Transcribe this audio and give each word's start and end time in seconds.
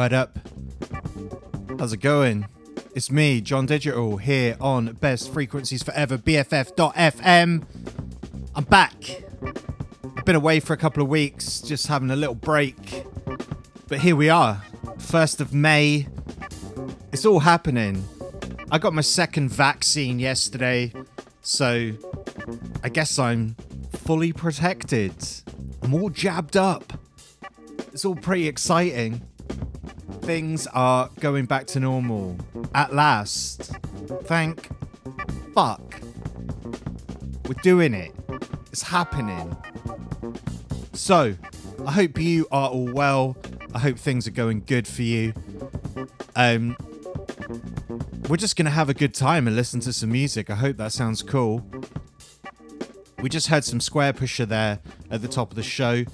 Word 0.00 0.14
up. 0.14 0.38
How's 1.78 1.92
it 1.92 1.98
going? 1.98 2.46
It's 2.94 3.10
me, 3.10 3.42
Jon 3.42 3.66
Digital, 3.66 4.16
here 4.16 4.56
on 4.58 4.94
Best 4.94 5.30
Frequencies 5.30 5.82
Forever, 5.82 6.16
BFF.FM. 6.16 7.66
I'm 8.54 8.64
back. 8.64 8.94
I've 10.16 10.24
been 10.24 10.36
away 10.36 10.58
for 10.60 10.72
a 10.72 10.78
couple 10.78 11.02
of 11.02 11.10
weeks, 11.10 11.60
just 11.60 11.86
having 11.88 12.10
a 12.10 12.16
little 12.16 12.34
break. 12.34 13.04
But 13.88 13.98
here 13.98 14.16
we 14.16 14.30
are, 14.30 14.62
1st 14.96 15.40
of 15.40 15.52
May. 15.52 16.06
It's 17.12 17.26
all 17.26 17.40
happening. 17.40 18.02
I 18.70 18.78
got 18.78 18.94
my 18.94 19.02
second 19.02 19.50
vaccine 19.50 20.18
yesterday, 20.18 20.94
so 21.42 21.90
I 22.82 22.88
guess 22.88 23.18
I'm 23.18 23.54
fully 23.92 24.32
protected. 24.32 25.12
I'm 25.82 25.92
all 25.92 26.08
jabbed 26.08 26.56
up. 26.56 26.94
It's 27.92 28.06
all 28.06 28.16
pretty 28.16 28.48
exciting. 28.48 29.26
Things 30.22 30.66
are 30.68 31.10
going 31.18 31.46
back 31.46 31.66
to 31.68 31.80
normal 31.80 32.36
at 32.74 32.94
last. 32.94 33.72
Thank 34.24 34.68
fuck. 35.54 36.00
We're 37.46 37.54
doing 37.62 37.94
it. 37.94 38.12
It's 38.70 38.82
happening. 38.82 39.56
So, 40.92 41.34
I 41.86 41.92
hope 41.92 42.20
you 42.20 42.46
are 42.52 42.68
all 42.68 42.92
well. 42.92 43.36
I 43.74 43.78
hope 43.78 43.98
things 43.98 44.28
are 44.28 44.32
going 44.32 44.62
good 44.66 44.86
for 44.86 45.02
you. 45.02 45.32
Um, 46.36 46.76
we're 48.28 48.36
just 48.36 48.56
gonna 48.56 48.70
have 48.70 48.88
a 48.88 48.94
good 48.94 49.14
time 49.14 49.46
and 49.46 49.56
listen 49.56 49.80
to 49.80 49.92
some 49.92 50.12
music. 50.12 50.50
I 50.50 50.54
hope 50.54 50.76
that 50.76 50.92
sounds 50.92 51.22
cool. 51.22 51.66
We 53.20 53.28
just 53.28 53.48
heard 53.48 53.64
some 53.64 53.80
Squarepusher 53.80 54.46
there 54.46 54.78
at 55.10 55.22
the 55.22 55.28
top 55.28 55.50
of 55.50 55.56
the 55.56 55.62
show 55.62 56.04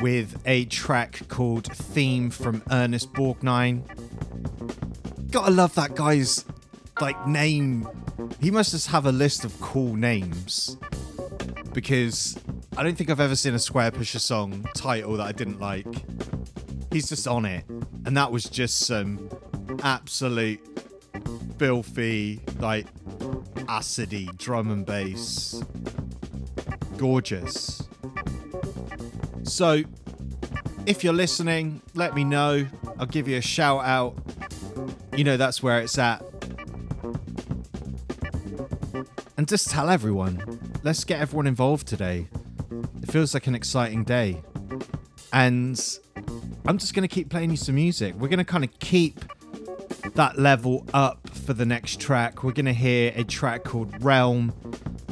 with 0.00 0.40
a 0.46 0.64
track 0.66 1.26
called 1.28 1.72
Theme 1.74 2.30
from 2.30 2.62
Ernest 2.70 3.12
Borgnine. 3.12 3.82
Gotta 5.30 5.50
love 5.50 5.74
that 5.74 5.94
guy's 5.94 6.44
like 7.00 7.26
name. 7.26 7.88
He 8.40 8.50
must 8.50 8.70
just 8.70 8.88
have 8.88 9.06
a 9.06 9.12
list 9.12 9.44
of 9.44 9.58
cool 9.60 9.94
names 9.94 10.76
because 11.72 12.38
I 12.76 12.82
don't 12.82 12.96
think 12.96 13.10
I've 13.10 13.20
ever 13.20 13.36
seen 13.36 13.54
a 13.54 13.58
Squarepusher 13.58 14.20
song 14.20 14.66
title 14.74 15.16
that 15.16 15.26
I 15.26 15.32
didn't 15.32 15.60
like. 15.60 15.86
He's 16.92 17.08
just 17.08 17.26
on 17.26 17.44
it, 17.44 17.64
and 18.04 18.16
that 18.16 18.30
was 18.30 18.44
just 18.44 18.80
some 18.80 19.28
absolute 19.82 20.60
filthy, 21.58 22.40
like 22.60 22.86
acidy 23.66 24.36
drum 24.38 24.70
and 24.70 24.86
bass. 24.86 25.62
Gorgeous. 26.96 27.82
So, 29.44 29.82
if 30.86 31.04
you're 31.04 31.12
listening, 31.12 31.82
let 31.94 32.14
me 32.14 32.24
know. 32.24 32.66
I'll 32.98 33.06
give 33.06 33.28
you 33.28 33.36
a 33.36 33.42
shout 33.42 33.84
out. 33.84 34.16
You 35.16 35.24
know 35.24 35.36
that's 35.36 35.62
where 35.62 35.80
it's 35.80 35.98
at. 35.98 36.24
And 39.36 39.46
just 39.46 39.70
tell 39.70 39.90
everyone. 39.90 40.60
Let's 40.82 41.04
get 41.04 41.20
everyone 41.20 41.46
involved 41.46 41.86
today. 41.86 42.28
It 43.02 43.10
feels 43.10 43.34
like 43.34 43.46
an 43.46 43.54
exciting 43.54 44.04
day. 44.04 44.42
And 45.32 45.80
I'm 46.66 46.78
just 46.78 46.94
going 46.94 47.06
to 47.06 47.14
keep 47.14 47.28
playing 47.28 47.50
you 47.50 47.56
some 47.56 47.74
music. 47.74 48.14
We're 48.14 48.28
going 48.28 48.38
to 48.38 48.44
kind 48.44 48.64
of 48.64 48.78
keep 48.78 49.20
that 50.14 50.38
level 50.38 50.86
up 50.94 51.28
for 51.30 51.52
the 51.52 51.66
next 51.66 52.00
track. 52.00 52.44
We're 52.44 52.52
going 52.52 52.66
to 52.66 52.72
hear 52.72 53.12
a 53.14 53.24
track 53.24 53.64
called 53.64 54.02
Realm 54.02 54.54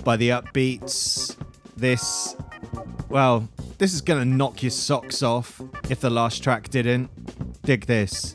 by 0.05 0.17
the 0.17 0.31
Upbeats. 0.31 1.37
This, 1.77 2.37
well, 3.13 3.47
this 3.77 3.93
is 3.93 4.01
to 4.21 4.25
knock 4.25 4.63
your 4.63 4.71
socks 4.71 5.23
off 5.23 5.61
if 5.91 6.01
the 6.01 6.09
last 6.09 6.43
track 6.43 6.71
didn't. 6.71 7.11
Dig 7.63 7.85
this. 7.85 8.35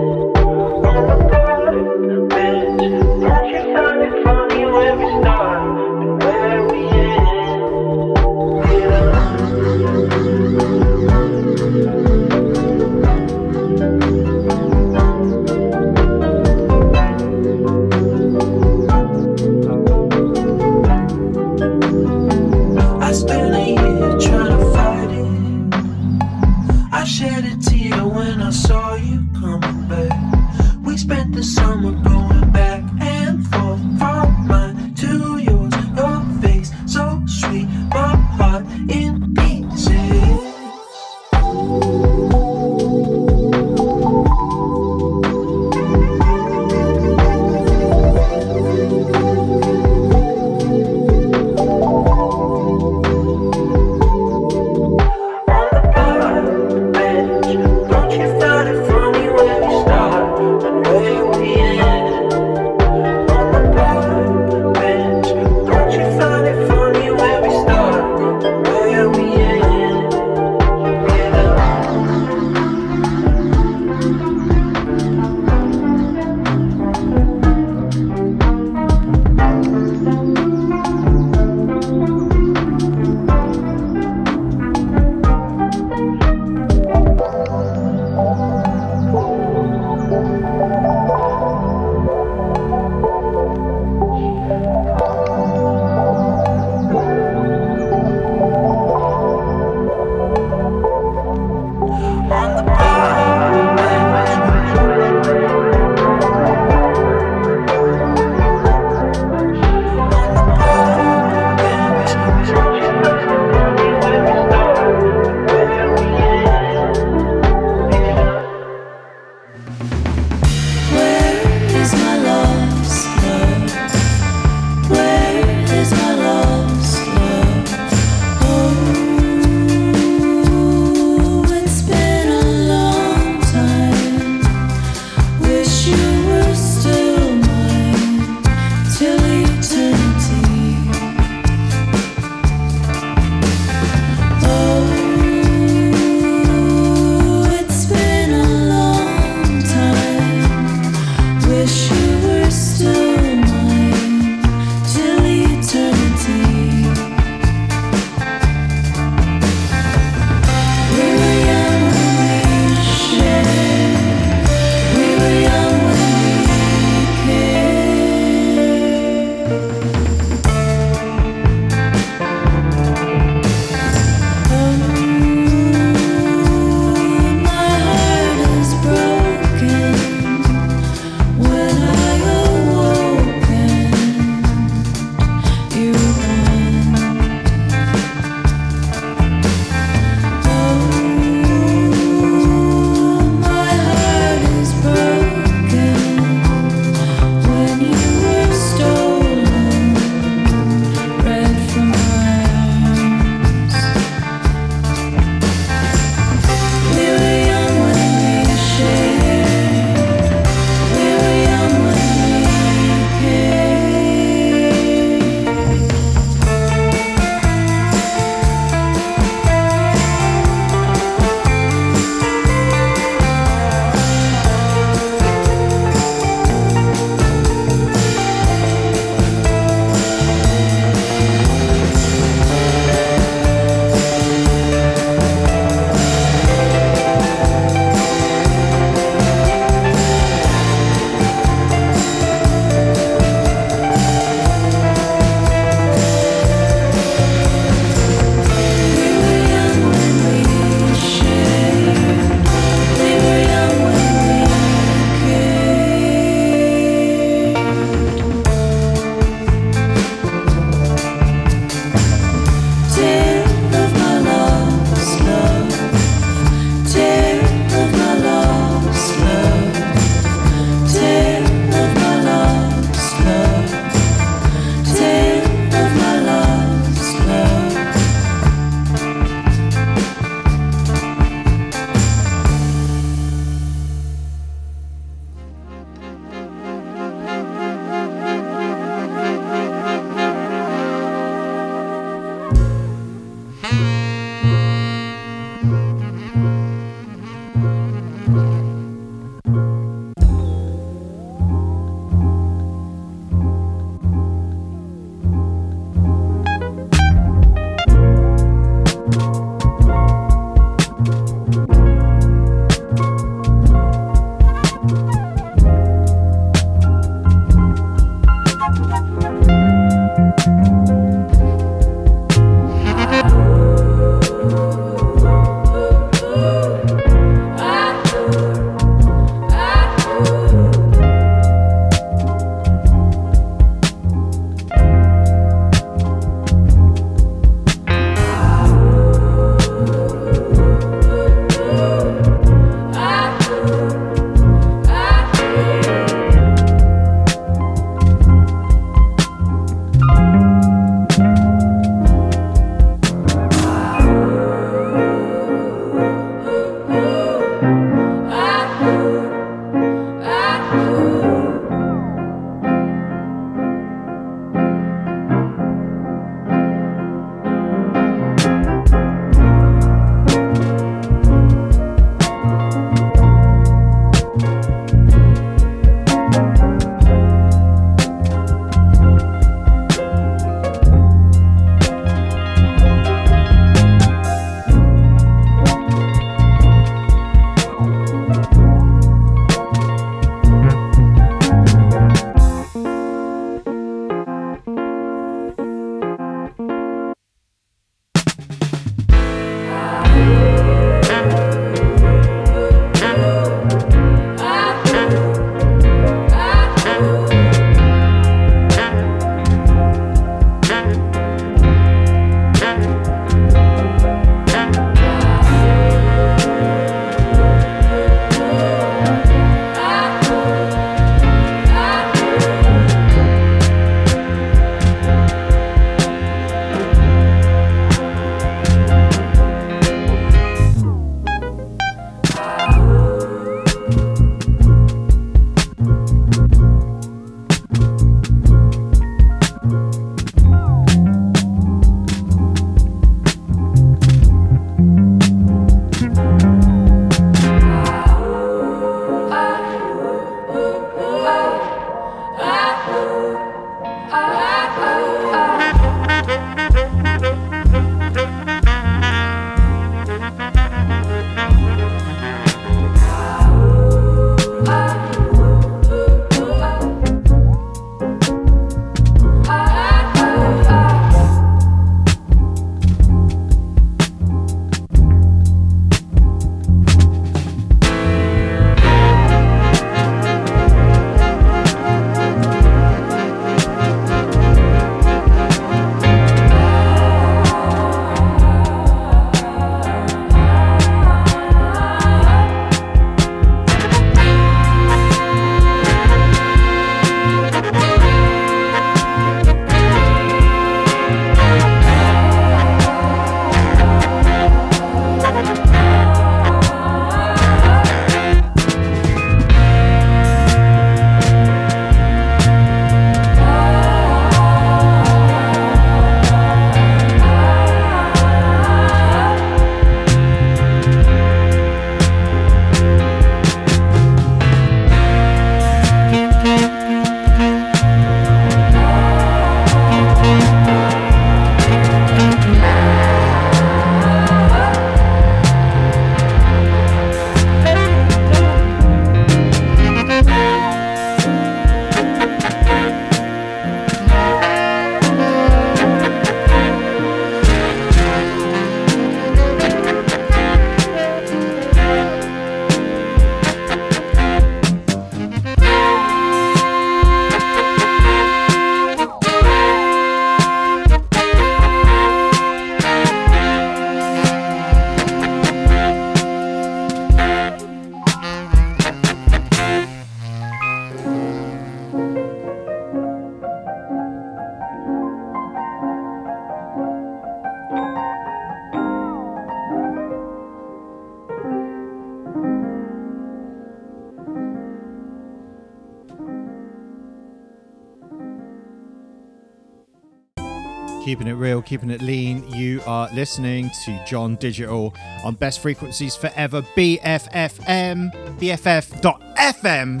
Keeping 591.14 591.28
it 591.28 591.34
real, 591.34 591.62
keeping 591.62 591.90
it 591.90 592.02
lean. 592.02 592.42
You 592.50 592.82
are 592.88 593.08
listening 593.14 593.70
to 593.84 594.04
Jon 594.04 594.34
Digital 594.34 594.92
on 595.22 595.36
Best 595.36 595.60
Frequencies 595.60 596.16
Forever 596.16 596.62
BFFM, 596.76 598.10
BFF.FM. 598.40 600.00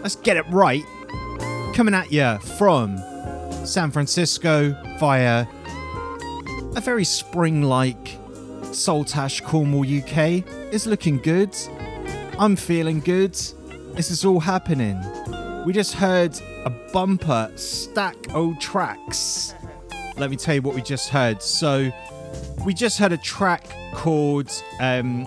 Let's 0.00 0.14
get 0.14 0.36
it 0.36 0.44
right. 0.48 0.84
Coming 1.74 1.92
at 1.92 2.12
you 2.12 2.38
from 2.56 2.98
San 3.66 3.90
Francisco 3.90 4.80
via 5.00 5.44
a 6.76 6.80
very 6.80 7.02
spring 7.02 7.62
like 7.62 8.16
Saltash, 8.70 9.42
Cornwall, 9.42 9.82
UK. 9.82 10.44
It's 10.72 10.86
looking 10.86 11.18
good. 11.18 11.52
I'm 12.38 12.54
feeling 12.54 13.00
good. 13.00 13.34
This 13.94 14.12
is 14.12 14.24
all 14.24 14.38
happening. 14.38 15.02
We 15.66 15.72
just 15.72 15.94
heard 15.94 16.40
a 16.64 16.70
bumper 16.92 17.50
stack 17.56 18.14
o 18.36 18.54
tracks. 18.60 19.56
Let 20.18 20.30
me 20.30 20.36
tell 20.36 20.56
you 20.56 20.62
what 20.62 20.74
we 20.74 20.82
just 20.82 21.08
heard. 21.10 21.42
So, 21.42 21.92
we 22.64 22.74
just 22.74 22.98
heard 22.98 23.12
a 23.12 23.16
track 23.16 23.70
called 23.94 24.50
um, 24.80 25.26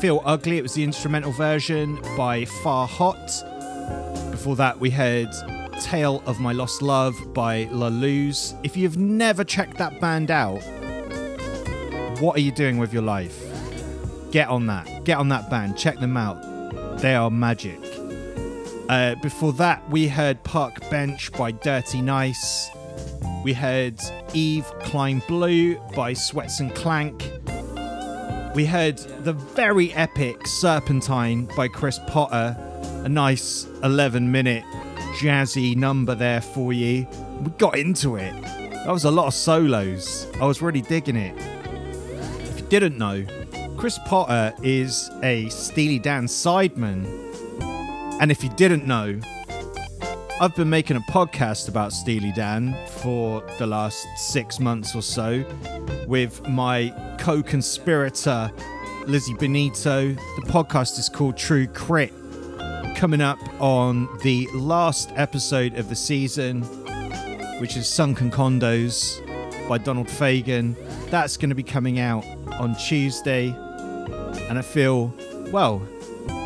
Feel 0.00 0.22
Ugly. 0.24 0.58
It 0.58 0.62
was 0.62 0.74
the 0.74 0.84
instrumental 0.84 1.32
version 1.32 1.96
by 2.16 2.44
Farhot. 2.44 4.30
Before 4.30 4.56
that, 4.56 4.78
we 4.78 4.90
heard 4.90 5.28
Tale 5.80 6.22
of 6.26 6.38
My 6.40 6.52
Lost 6.52 6.82
Love 6.82 7.14
by 7.34 7.64
La 7.70 7.88
Luz. 7.88 8.54
If 8.62 8.76
you've 8.76 8.96
never 8.96 9.42
checked 9.42 9.78
that 9.78 10.00
band 10.00 10.30
out, 10.30 10.62
what 12.20 12.36
are 12.36 12.40
you 12.40 12.52
doing 12.52 12.78
with 12.78 12.92
your 12.92 13.02
life? 13.02 13.42
Get 14.30 14.48
on 14.48 14.66
that. 14.66 15.04
Get 15.04 15.18
on 15.18 15.28
that 15.30 15.50
band. 15.50 15.76
Check 15.76 15.98
them 15.98 16.16
out. 16.16 16.98
They 16.98 17.14
are 17.14 17.30
magic. 17.30 17.93
Uh, 18.88 19.14
before 19.16 19.52
that, 19.54 19.88
we 19.90 20.06
heard 20.06 20.42
Park 20.44 20.90
Bench 20.90 21.32
by 21.32 21.52
Dirty 21.52 22.02
Nice. 22.02 22.70
We 23.42 23.54
heard 23.54 23.98
Eve 24.34 24.66
Climb 24.80 25.22
Blue 25.26 25.76
by 25.94 26.12
Sweatson 26.12 26.74
Klank. 26.74 27.30
We 28.54 28.66
heard 28.66 28.98
the 28.98 29.32
very 29.32 29.92
epic 29.94 30.46
Serpentine 30.46 31.48
by 31.56 31.68
Chris 31.68 31.98
Potter. 32.06 32.56
A 33.04 33.08
nice 33.08 33.66
11 33.82 34.30
minute 34.30 34.64
jazzy 35.18 35.76
number 35.76 36.14
there 36.14 36.40
for 36.40 36.72
you. 36.72 37.06
We 37.42 37.50
got 37.52 37.78
into 37.78 38.16
it. 38.16 38.32
That 38.42 38.90
was 38.92 39.04
a 39.04 39.10
lot 39.10 39.26
of 39.26 39.34
solos. 39.34 40.26
I 40.40 40.46
was 40.46 40.60
really 40.60 40.82
digging 40.82 41.16
it. 41.16 41.34
If 42.50 42.60
you 42.60 42.66
didn't 42.66 42.98
know, 42.98 43.24
Chris 43.78 43.98
Potter 44.06 44.54
is 44.62 45.10
a 45.22 45.48
Steely 45.48 45.98
Dan 45.98 46.26
sideman. 46.26 47.23
And 48.24 48.30
if 48.30 48.42
you 48.42 48.48
didn't 48.48 48.86
know, 48.86 49.20
I've 50.40 50.56
been 50.56 50.70
making 50.70 50.96
a 50.96 51.00
podcast 51.12 51.68
about 51.68 51.92
Steely 51.92 52.32
Dan 52.32 52.74
for 52.86 53.44
the 53.58 53.66
last 53.66 54.06
six 54.16 54.58
months 54.58 54.96
or 54.96 55.02
so 55.02 55.44
with 56.08 56.42
my 56.48 56.88
co 57.20 57.42
conspirator, 57.42 58.50
Lizzie 59.06 59.34
Benito. 59.34 60.08
The 60.14 60.46
podcast 60.46 60.98
is 60.98 61.10
called 61.10 61.36
True 61.36 61.66
Crit. 61.66 62.14
Coming 62.96 63.20
up 63.20 63.38
on 63.60 64.08
the 64.22 64.48
last 64.54 65.12
episode 65.16 65.74
of 65.74 65.90
the 65.90 65.94
season, 65.94 66.62
which 67.60 67.76
is 67.76 67.86
Sunken 67.86 68.30
Condos 68.30 69.20
by 69.68 69.76
Donald 69.76 70.08
Fagen. 70.08 70.76
That's 71.10 71.36
going 71.36 71.50
to 71.50 71.54
be 71.54 71.62
coming 71.62 72.00
out 72.00 72.24
on 72.52 72.74
Tuesday. 72.76 73.48
And 74.48 74.58
I 74.58 74.62
feel, 74.62 75.12
well, 75.52 75.86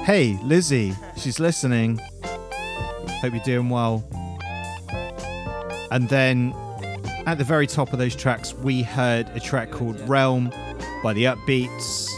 hey, 0.08 0.38
Lizzie, 0.42 0.94
she's 1.18 1.38
listening. 1.38 2.00
Hope 3.20 3.34
you're 3.34 3.42
doing 3.44 3.68
well. 3.68 4.02
And 5.90 6.08
then 6.08 6.54
at 7.26 7.36
the 7.36 7.44
very 7.44 7.66
top 7.66 7.92
of 7.92 7.98
those 7.98 8.16
tracks, 8.16 8.54
we 8.54 8.80
heard 8.80 9.28
a 9.34 9.40
track 9.40 9.70
called 9.70 10.00
Realm 10.08 10.50
by 11.02 11.12
the 11.12 11.24
Upbeats. 11.24 12.08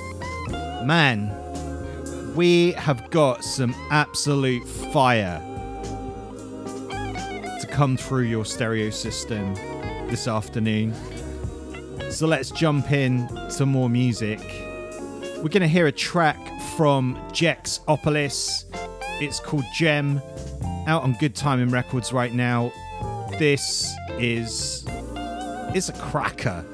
Man, 0.87 1.35
we 2.37 2.71
have 2.75 3.11
got 3.11 3.43
some 3.43 3.75
absolute 3.91 4.65
fire 4.93 5.41
to 7.61 7.67
come 7.69 7.97
through 7.97 8.23
your 8.23 8.45
stereo 8.45 8.91
system 8.91 9.53
this 10.07 10.29
afternoon. 10.29 10.95
So 12.09 12.29
let's 12.29 12.53
jump 12.53 12.93
in 12.93 13.27
to 13.57 13.67
more 13.67 13.91
music. 13.91 14.39
We're 15.39 15.49
going 15.49 15.63
to 15.63 15.67
hear 15.67 15.89
a 15.89 15.93
track 15.93 16.39
from 16.81 17.15
Jex 17.31 17.81
Opolis. 17.89 18.65
It's 19.21 19.39
called 19.39 19.67
Gem, 19.75 20.23
out 20.87 21.03
on 21.03 21.13
Good 21.21 21.35
Timing 21.35 21.69
Records 21.69 22.11
right 22.11 22.33
now. 22.33 22.73
This 23.39 23.95
is 24.13 24.87
it's 25.75 25.91
a 25.91 25.93
cracker. 25.93 26.65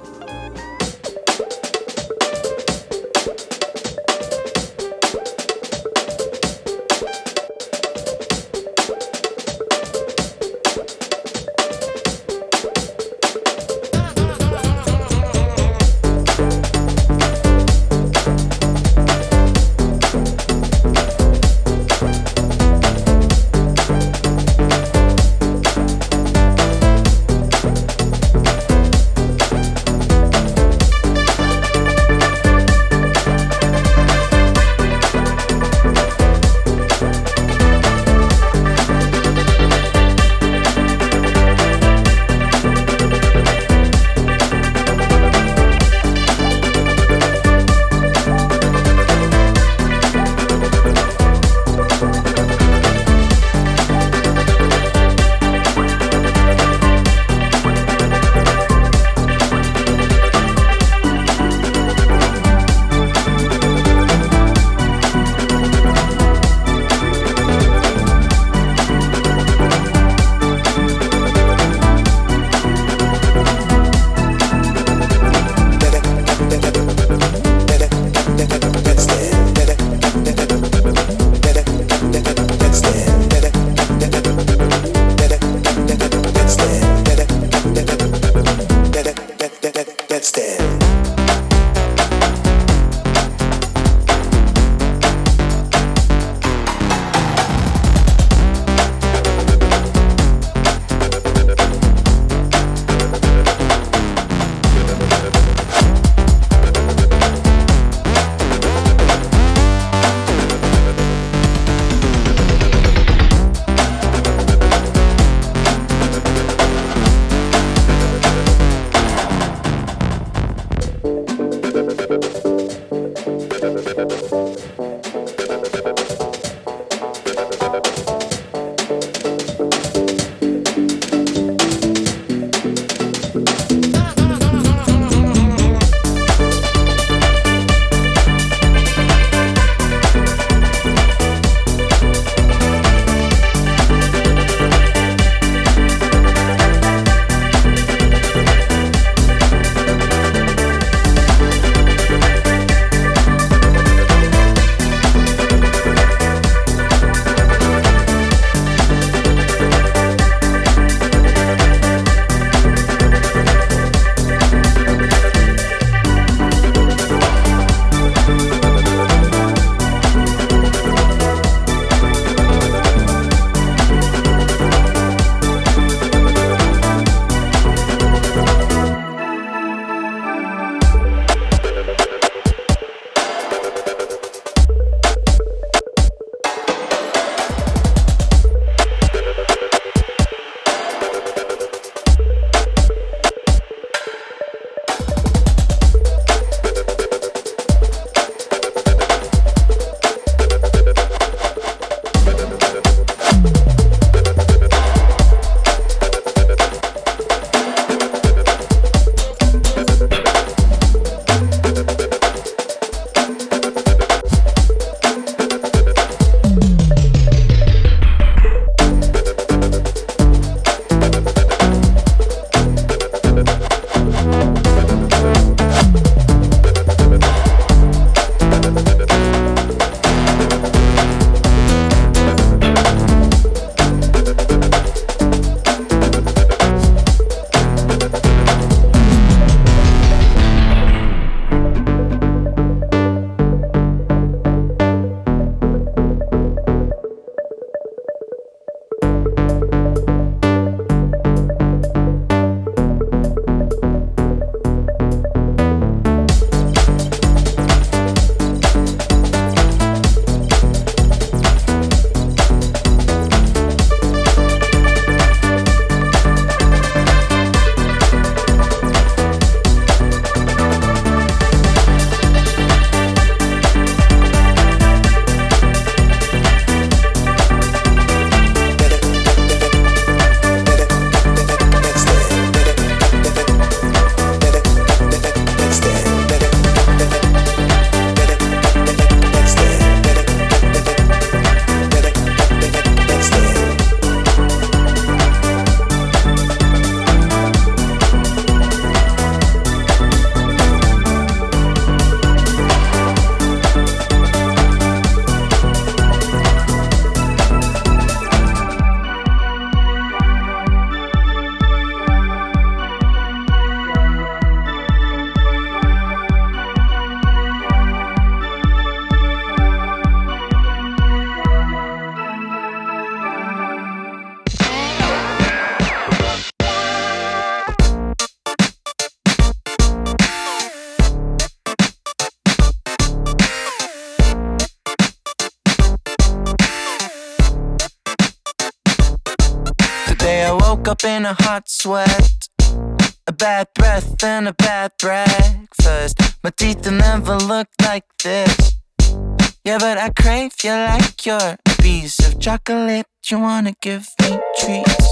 You're 351.41 351.57
piece 351.78 352.18
of 352.26 352.41
chocolate. 352.41 353.07
You 353.30 353.41
wanna 353.41 353.72
give 353.80 354.09
me 354.22 354.39
treats. 354.59 355.07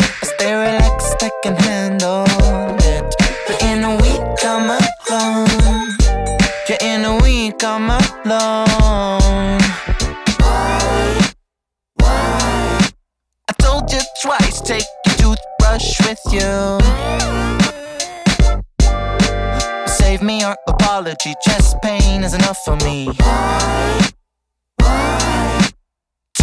I 0.00 0.26
stay 0.34 0.52
relaxed, 0.52 1.22
I 1.22 1.30
can 1.42 1.56
handle 1.56 2.24
it. 2.80 3.14
But 3.46 3.62
in 3.62 3.84
a 3.84 3.94
week, 3.96 4.44
I'm 4.44 4.70
alone. 4.70 5.96
Yeah, 6.68 6.94
in 6.94 7.04
a 7.04 7.16
week, 7.22 7.62
I'm 7.62 7.90
alone. 7.90 9.60
Why? 10.40 11.32
Why? 11.96 12.90
I 13.48 13.52
told 13.58 13.92
you 13.92 14.00
twice, 14.22 14.60
take 14.60 14.84
your 15.06 15.36
toothbrush 15.36 16.00
with 16.06 16.22
you. 16.32 16.78
Save 19.86 20.22
me 20.22 20.40
your 20.40 20.56
apology, 20.66 21.34
chest 21.44 21.76
pain 21.82 22.24
is 22.24 22.34
enough 22.34 22.58
for 22.64 22.76
me. 22.76 23.08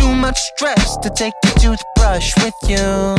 Too 0.03 0.15
much 0.15 0.37
stress 0.37 0.97
to 0.97 1.09
take 1.09 1.33
your 1.45 1.77
toothbrush 1.77 2.35
with 2.43 2.53
you. 2.67 3.15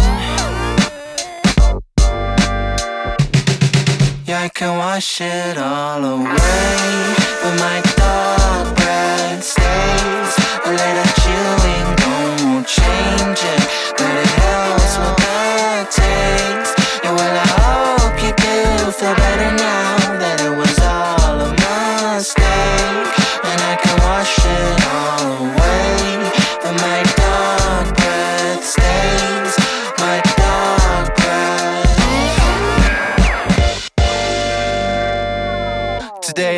Yeah, 4.27 4.43
I 4.43 4.51
can 4.53 4.77
wash 4.77 5.19
it 5.23 5.57
all 5.57 6.05
away, 6.05 7.15
but 7.41 7.55
my 7.65 7.81
dog 7.97 8.77
breath 8.77 9.43
stays. 9.43 10.33
A 10.67 10.73
little 10.81 11.11
chewing 11.23 11.89
gum 12.01 12.53
won't 12.53 12.67
change 12.67 13.41
it, 13.55 13.63
but 13.97 14.15
it 14.23 14.31
helps 14.45 14.99
with 15.01 15.17
the 15.25 15.87
taste. 15.99 16.75
Yeah, 17.03 17.15
well, 17.17 17.37
I 17.45 17.49
hope 17.65 18.17
you 18.23 18.33
do 18.37 18.93
feel 18.93 19.15
better 19.15 19.57
now 19.57 20.04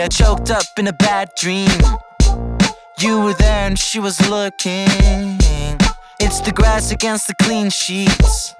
I 0.06 0.08
choked 0.08 0.52
up 0.52 0.78
in 0.78 0.86
a 0.86 0.92
bad 0.92 1.32
dream. 1.34 1.80
You 3.00 3.22
were 3.22 3.34
there 3.34 3.66
and 3.66 3.76
she 3.76 3.98
was 3.98 4.20
looking. 4.30 4.86
It's 6.20 6.38
the 6.42 6.52
grass 6.54 6.92
against 6.92 7.26
the 7.26 7.34
clean 7.42 7.70
sheets. 7.70 8.54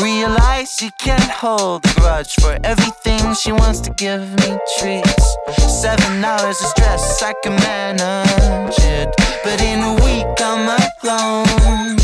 Realize 0.00 0.80
you 0.80 0.90
can't 0.98 1.30
hold 1.30 1.84
a 1.84 1.92
grudge 2.00 2.36
for 2.36 2.56
everything 2.64 3.34
she 3.34 3.52
wants 3.52 3.80
to 3.80 3.90
give 3.90 4.22
me 4.40 4.58
treats. 4.78 5.36
Seven 5.82 6.24
hours 6.24 6.58
of 6.62 6.68
stress, 6.68 7.22
I 7.22 7.34
can 7.42 7.56
manage 7.56 8.78
it. 8.78 9.14
But 9.44 9.60
in 9.60 9.80
a 9.82 9.94
week, 10.06 10.34
I'm 10.38 10.64
alone. 11.04 11.98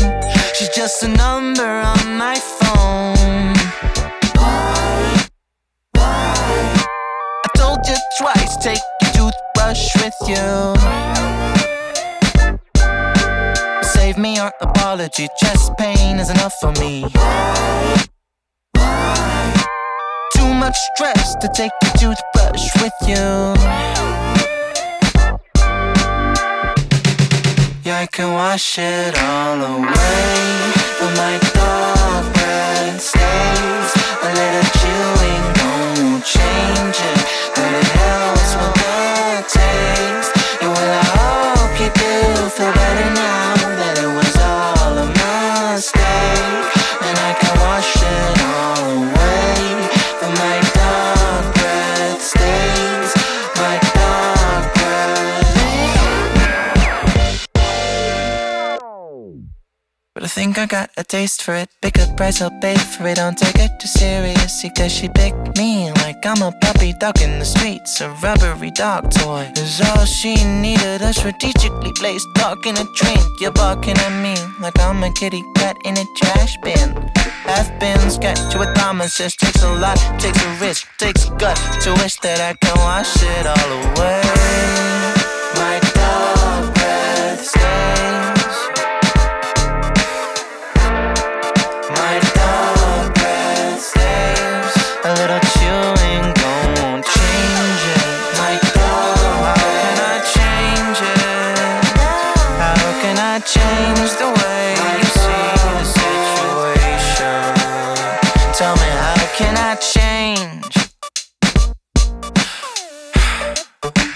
She's 0.53 0.69
just 0.75 1.01
a 1.01 1.07
number 1.07 1.65
on 1.65 2.15
my 2.15 2.35
phone. 2.35 3.60
Told 7.83 7.97
you 7.97 8.01
twice, 8.17 8.57
take 8.57 8.79
your 9.15 9.31
toothbrush 9.31 9.95
with 9.95 10.13
you. 10.27 10.75
Save 13.81 14.17
me 14.17 14.35
your 14.35 14.51
apology, 14.61 15.27
chest 15.39 15.71
pain 15.77 16.19
is 16.19 16.29
enough 16.29 16.53
for 16.59 16.71
me. 16.73 17.05
Too 20.35 20.53
much 20.53 20.77
stress 20.93 21.35
to 21.35 21.49
take 21.55 21.71
your 21.81 22.13
toothbrush 22.13 22.69
with 22.81 22.93
you. 23.07 23.55
Yeah, 27.83 28.01
I 28.01 28.07
can 28.11 28.33
wash 28.33 28.77
it 28.77 29.17
all 29.17 29.59
away, 29.59 30.73
but 30.99 31.15
my 31.17 31.39
dog 31.53 32.00
taste 61.11 61.43
for 61.43 61.53
it. 61.53 61.67
Pick 61.81 61.97
a 61.97 62.07
price, 62.15 62.41
I'll 62.41 62.57
pay 62.61 62.77
for 62.77 63.05
it. 63.05 63.17
Don't 63.17 63.37
take 63.37 63.59
it 63.59 63.71
too 63.81 63.87
seriously, 63.87 64.71
cause 64.77 64.93
she 64.93 65.09
picked 65.09 65.57
me 65.57 65.91
like 66.03 66.25
I'm 66.25 66.41
a 66.41 66.53
puppy 66.61 66.93
dog 66.93 67.21
in 67.21 67.37
the 67.37 67.43
streets. 67.43 67.99
A 67.99 68.09
rubbery 68.23 68.71
dog 68.71 69.11
toy 69.11 69.51
is 69.57 69.81
all 69.81 70.05
she 70.05 70.35
needed. 70.45 71.01
A 71.01 71.11
strategically 71.11 71.91
placed 71.99 72.27
dog 72.35 72.65
in 72.65 72.77
a 72.77 72.85
drink. 72.95 73.23
You're 73.41 73.51
barking 73.51 73.97
at 73.97 74.15
me 74.23 74.35
like 74.61 74.79
I'm 74.79 75.03
a 75.03 75.11
kitty 75.11 75.43
cat 75.57 75.75
in 75.83 75.97
a 75.97 76.05
trash 76.15 76.55
bin. 76.63 76.89
Half 77.43 77.67
been 77.81 78.09
sketch 78.09 78.55
with 78.55 78.73
promises. 78.75 79.35
Takes 79.35 79.63
a 79.63 79.73
lot, 79.83 79.99
takes 80.17 80.41
a 80.45 80.51
risk, 80.61 80.87
takes 80.97 81.27
a 81.27 81.31
gut 81.35 81.57
to 81.83 81.91
wish 82.01 82.15
that 82.21 82.39
I 82.39 82.53
can 82.63 82.77
wash 82.87 83.11
it 83.35 83.45
all 83.53 83.71
away. 83.83 84.21
My 85.59 85.75
dog 85.93 86.73
breath 86.73 87.43
stays. 87.43 88.40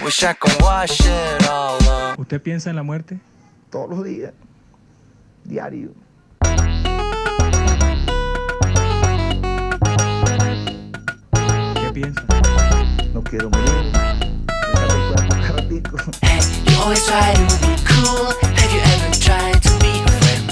Wish 0.06 0.24
I 0.24 0.34
could 0.34 0.62
wash 0.62 1.02
it 1.02 1.48
all 1.50 1.82
up. 1.90 2.20
¿Usted 2.20 2.40
piensa 2.40 2.70
en 2.70 2.76
la 2.76 2.84
muerte? 2.84 3.20
todos 3.72 3.90
los 3.90 4.04
días, 4.06 4.32
diario. 5.44 5.90
¿Qué 11.74 11.92
piensa? 11.92 12.24
No 13.14 13.24
quiero 13.24 13.50
morir. 13.50 13.92
Ratico. 15.56 15.98
You 16.66 16.78
always 16.82 17.04
try 17.08 17.34
to 17.34 17.42
be 17.66 17.76
cool. 17.84 18.32
Have 18.44 18.72
you 18.72 18.82
ever 18.94 19.12
tried 19.20 19.60
to 19.64 19.72
be 19.80 20.04
a 20.06 20.08
friend? 20.22 20.44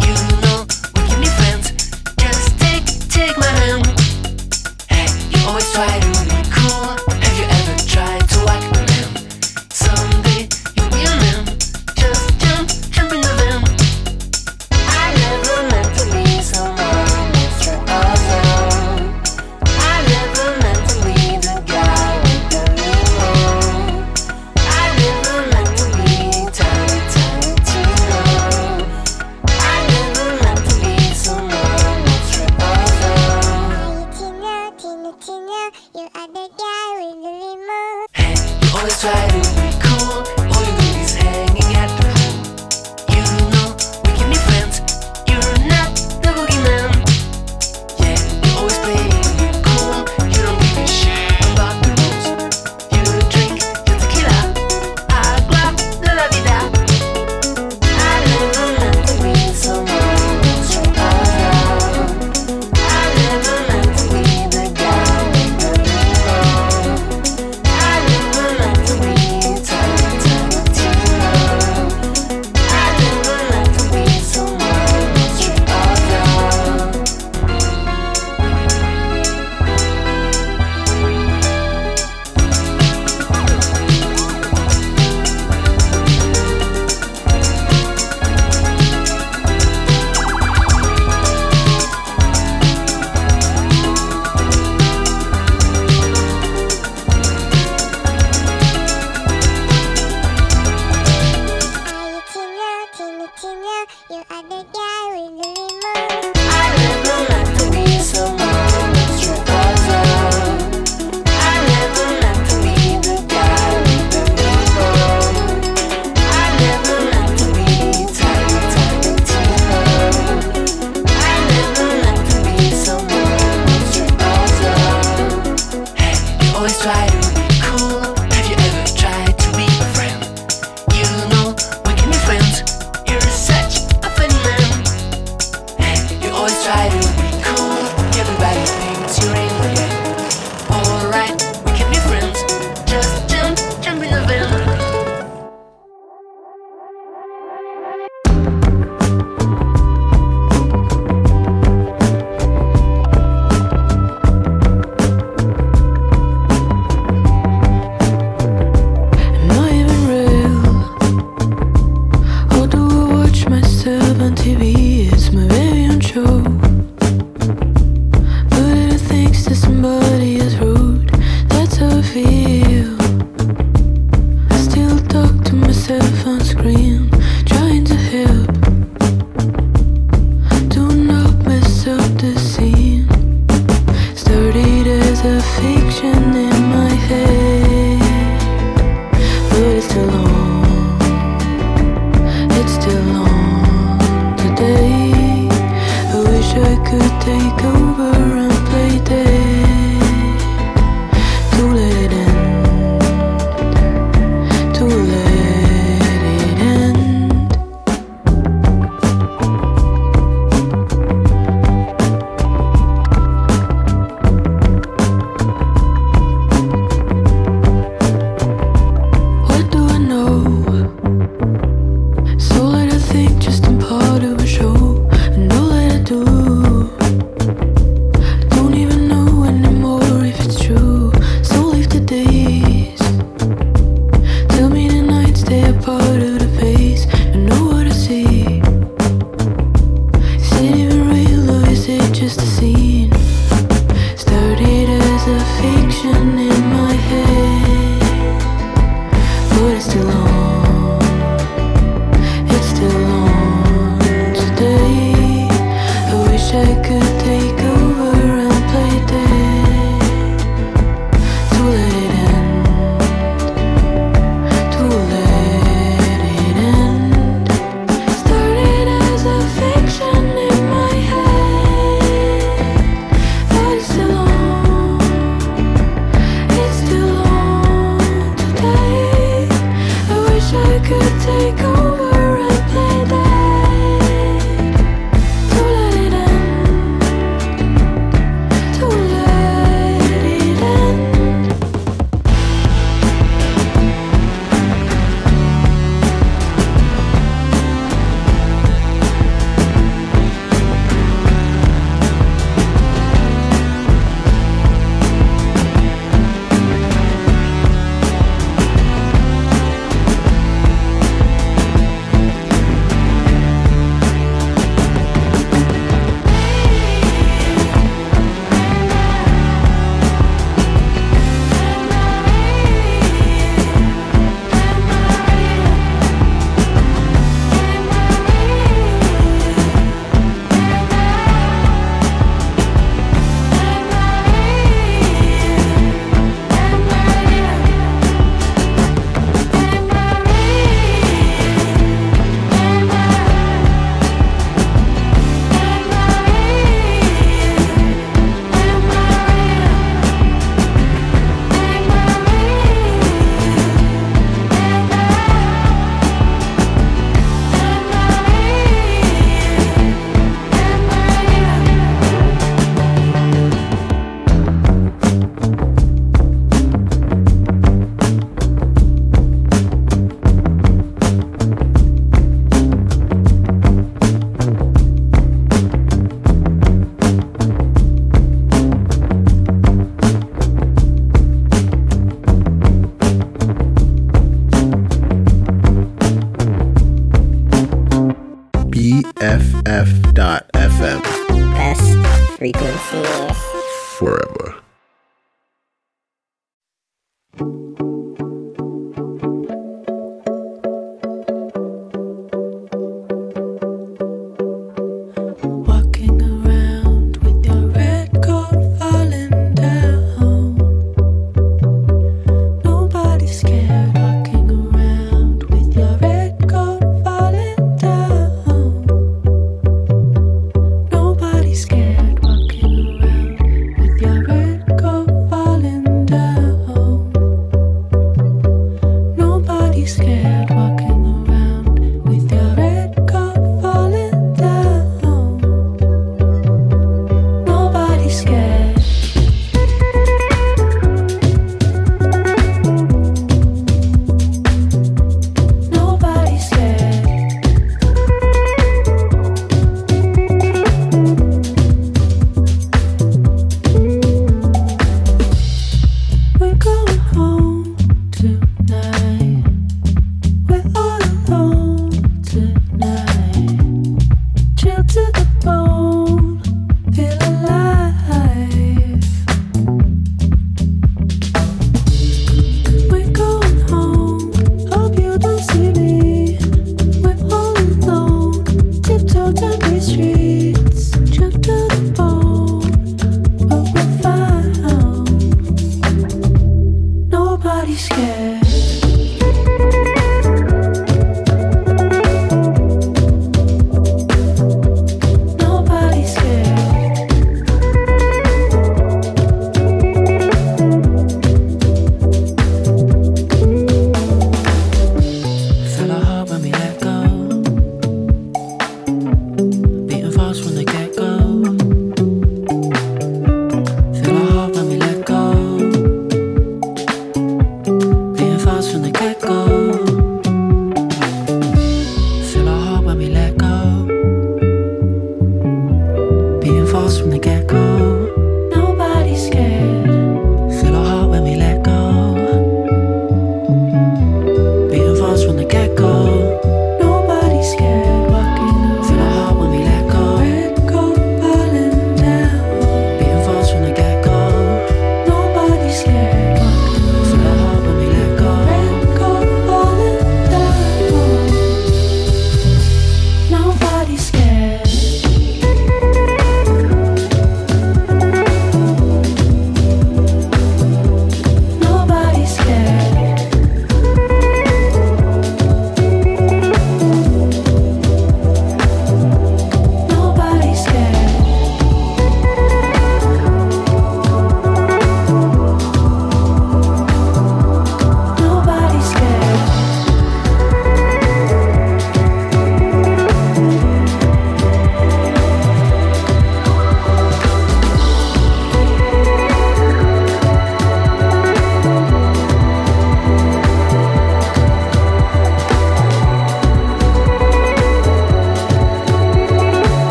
You 0.00 0.14
know 0.42 0.66
we 0.96 1.02
can 1.08 1.20
be 1.20 1.28
friends. 1.38 1.72
Just 2.18 2.58
take, 2.58 2.84
take 3.08 3.38
my 3.38 3.46
hand. 3.46 3.86
Hey, 4.88 5.06
you 5.30 5.46
always 5.48 5.70
try 5.72 6.00
to 6.00 6.24
be 6.24 6.39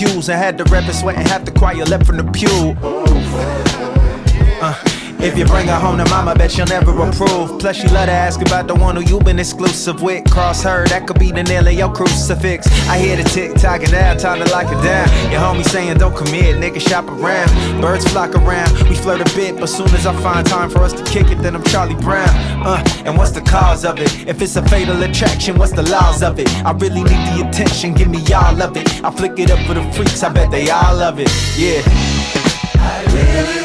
pews 0.00 0.30
and 0.30 0.38
had 0.38 0.56
to 0.56 0.64
rep 0.64 0.86
the 0.86 0.94
rep 0.94 0.94
sweating 0.94 1.20
half 1.26 1.44
the 1.44 1.50
choir 1.50 1.84
left 1.84 2.06
from 2.06 2.16
the 2.16 2.24
pew. 2.32 3.69
If 5.22 5.36
you 5.36 5.44
bring 5.44 5.66
her 5.66 5.78
home 5.78 5.98
to 5.98 6.06
mama, 6.06 6.34
bet 6.34 6.50
she'll 6.50 6.64
never 6.66 6.92
approve. 6.92 7.58
Plus, 7.60 7.76
she 7.76 7.88
let 7.88 8.08
her 8.08 8.14
ask 8.14 8.40
about 8.40 8.66
the 8.66 8.74
one 8.74 8.96
who 8.96 9.02
you 9.02 9.20
been 9.20 9.38
exclusive 9.38 10.00
with. 10.00 10.24
Cross 10.30 10.62
her, 10.62 10.86
that 10.86 11.06
could 11.06 11.18
be 11.18 11.30
the 11.30 11.42
nail 11.42 11.66
in 11.66 11.76
your 11.76 11.92
crucifix. 11.92 12.66
I 12.88 12.98
hear 12.98 13.16
the 13.16 13.24
tick 13.24 13.52
tock 13.52 13.80
tocking 13.80 13.92
now, 13.92 14.14
time 14.14 14.42
to 14.42 14.50
lock 14.50 14.66
it 14.66 14.82
down. 14.82 15.08
Your 15.30 15.40
homie 15.40 15.64
saying 15.64 15.98
don't 15.98 16.16
commit, 16.16 16.56
nigga 16.56 16.80
shop 16.80 17.06
around. 17.08 17.50
Birds 17.82 18.10
flock 18.10 18.34
around, 18.34 18.72
we 18.88 18.94
flirt 18.94 19.20
a 19.20 19.36
bit, 19.36 19.60
but 19.60 19.66
soon 19.66 19.88
as 19.94 20.06
I 20.06 20.14
find 20.22 20.46
time 20.46 20.70
for 20.70 20.78
us 20.78 20.94
to 20.94 21.04
kick 21.04 21.30
it, 21.30 21.42
then 21.42 21.54
I'm 21.54 21.64
Charlie 21.64 21.94
Brown. 21.96 22.28
Uh, 22.64 22.82
and 23.04 23.18
what's 23.18 23.32
the 23.32 23.42
cause 23.42 23.84
of 23.84 23.98
it? 23.98 24.26
If 24.26 24.40
it's 24.40 24.56
a 24.56 24.66
fatal 24.68 25.02
attraction, 25.02 25.58
what's 25.58 25.72
the 25.72 25.82
laws 25.82 26.22
of 26.22 26.38
it? 26.38 26.48
I 26.64 26.72
really 26.72 27.04
need 27.04 27.26
the 27.28 27.46
attention, 27.46 27.92
give 27.92 28.08
me 28.08 28.20
all 28.32 28.60
of 28.62 28.74
it. 28.74 29.04
I 29.04 29.10
flick 29.10 29.38
it 29.38 29.50
up 29.50 29.58
for 29.66 29.74
the 29.74 29.82
freaks, 29.92 30.22
I 30.22 30.30
bet 30.30 30.50
they 30.50 30.70
all 30.70 30.96
love 30.96 31.20
it. 31.20 31.28
Yeah. 31.58 31.82
I 32.82 33.04
really 33.12 33.59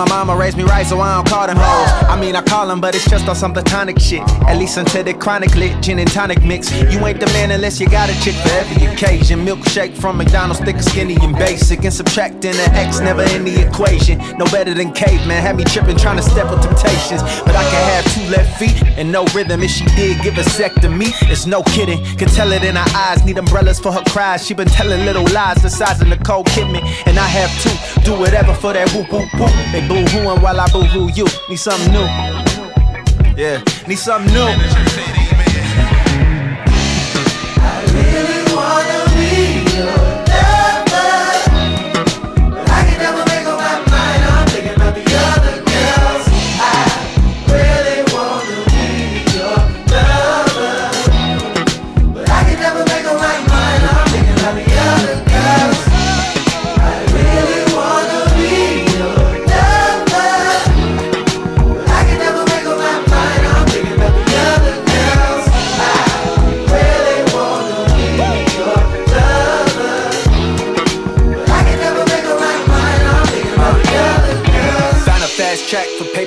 my 0.00 0.08
mama 0.08 0.34
raised 0.34 0.56
me 0.56 0.64
right, 0.64 0.86
so 0.86 0.98
I 0.98 1.16
don't 1.16 1.28
call 1.28 1.46
them 1.46 1.58
hoes. 1.58 2.08
I 2.08 2.18
mean, 2.18 2.34
I 2.34 2.40
call 2.40 2.66
them, 2.66 2.80
but 2.80 2.94
it's 2.94 3.08
just 3.08 3.28
on 3.28 3.36
some 3.36 3.52
platonic 3.52 3.98
shit. 3.98 4.22
At 4.48 4.56
least 4.56 4.78
until 4.78 5.04
the 5.04 5.12
chronic 5.12 5.54
lit 5.56 5.82
gin 5.82 5.98
and 5.98 6.10
tonic 6.10 6.42
mix. 6.42 6.72
You 6.72 7.04
ain't 7.04 7.20
the 7.20 7.26
man 7.26 7.50
unless 7.50 7.78
you 7.78 7.86
got 7.86 8.08
a 8.08 8.14
chick 8.22 8.34
for 8.36 8.48
every 8.48 8.86
occasion. 8.86 9.44
Milkshake 9.44 9.94
from 9.94 10.16
McDonald's, 10.16 10.60
thick, 10.60 10.80
skinny, 10.80 11.18
and 11.20 11.36
basic. 11.36 11.84
And 11.84 11.92
subtracting 11.92 12.52
the 12.52 12.70
X 12.72 13.00
never 13.00 13.22
in 13.34 13.44
the 13.44 13.60
equation. 13.60 14.18
No 14.38 14.46
better 14.46 14.72
than 14.72 14.92
caveman. 14.92 15.42
Had 15.42 15.56
me 15.56 15.64
tripping, 15.64 15.98
trying 15.98 16.16
to 16.16 16.22
step 16.22 16.50
with 16.50 16.62
temptations. 16.62 17.20
But 17.44 17.56
I 17.56 17.64
can 17.68 17.82
have 17.92 18.04
two 18.14 18.24
left 18.30 18.58
feet 18.58 18.82
and 18.96 19.12
no 19.12 19.26
rhythm. 19.34 19.62
If 19.62 19.70
she 19.70 19.84
did 19.96 20.22
give 20.22 20.38
a 20.38 20.44
sec 20.44 20.72
to 20.76 20.88
me, 20.88 21.12
it's 21.28 21.44
no 21.44 21.62
kidding. 21.62 22.02
Can 22.16 22.28
tell 22.28 22.52
it 22.52 22.64
in 22.64 22.76
her 22.76 22.90
eyes. 22.96 23.22
Need 23.24 23.36
umbrellas 23.36 23.78
for 23.78 23.92
her 23.92 24.02
cries. 24.08 24.46
She 24.46 24.54
been 24.54 24.68
telling 24.68 25.04
little 25.04 25.26
lies 25.34 25.62
the 25.62 25.68
size 25.68 26.00
of 26.00 26.08
Nicole 26.08 26.44
Kidman. 26.44 26.82
And 27.06 27.18
I 27.18 27.26
have 27.26 27.50
two. 27.62 28.00
Do 28.02 28.18
whatever 28.18 28.54
for 28.54 28.72
that 28.72 28.88
whoop 28.94 29.12
whoop 29.12 29.28
whoop. 29.34 29.52
They 29.72 29.86
boo 29.90 30.04
hooing 30.12 30.40
while 30.40 30.60
I 30.60 30.66
boo 30.72 30.82
hoo 30.82 31.10
you. 31.18 31.26
Need 31.48 31.58
something 31.58 31.92
new. 31.92 32.06
Yeah, 33.36 33.60
need 33.88 33.98
something 33.98 34.32
new. 34.32 34.46
really 37.92 38.40
wanna 38.54 39.00
be 39.14 39.66
your 39.74 40.09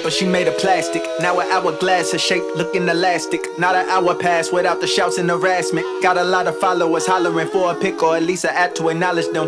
paper, 0.04 0.12
she 0.12 0.26
made 0.26 0.48
of 0.48 0.58
plastic. 0.58 1.04
Now 1.20 1.40
an 1.40 1.50
hourglass, 1.50 2.12
her 2.12 2.18
shape 2.18 2.44
looking 2.56 2.88
elastic. 2.88 3.42
Not 3.58 3.76
an 3.76 3.88
hour 3.90 4.16
pass 4.16 4.52
without 4.52 4.82
the 4.82 4.88
shouts 4.88 5.18
and 5.18 5.30
harassment. 5.30 5.86
Got 6.04 6.18
a 6.18 6.24
lot 6.24 6.48
of 6.48 6.60
followers 6.60 7.06
hollering 7.06 7.48
for 7.48 7.72
a 7.72 7.76
pic 7.76 8.02
or 8.04 8.18
at 8.18 8.24
least 8.24 8.44
an 8.44 8.52
app 8.54 8.76
to 8.76 8.90
acknowledge 8.90 9.28
them. 9.34 9.48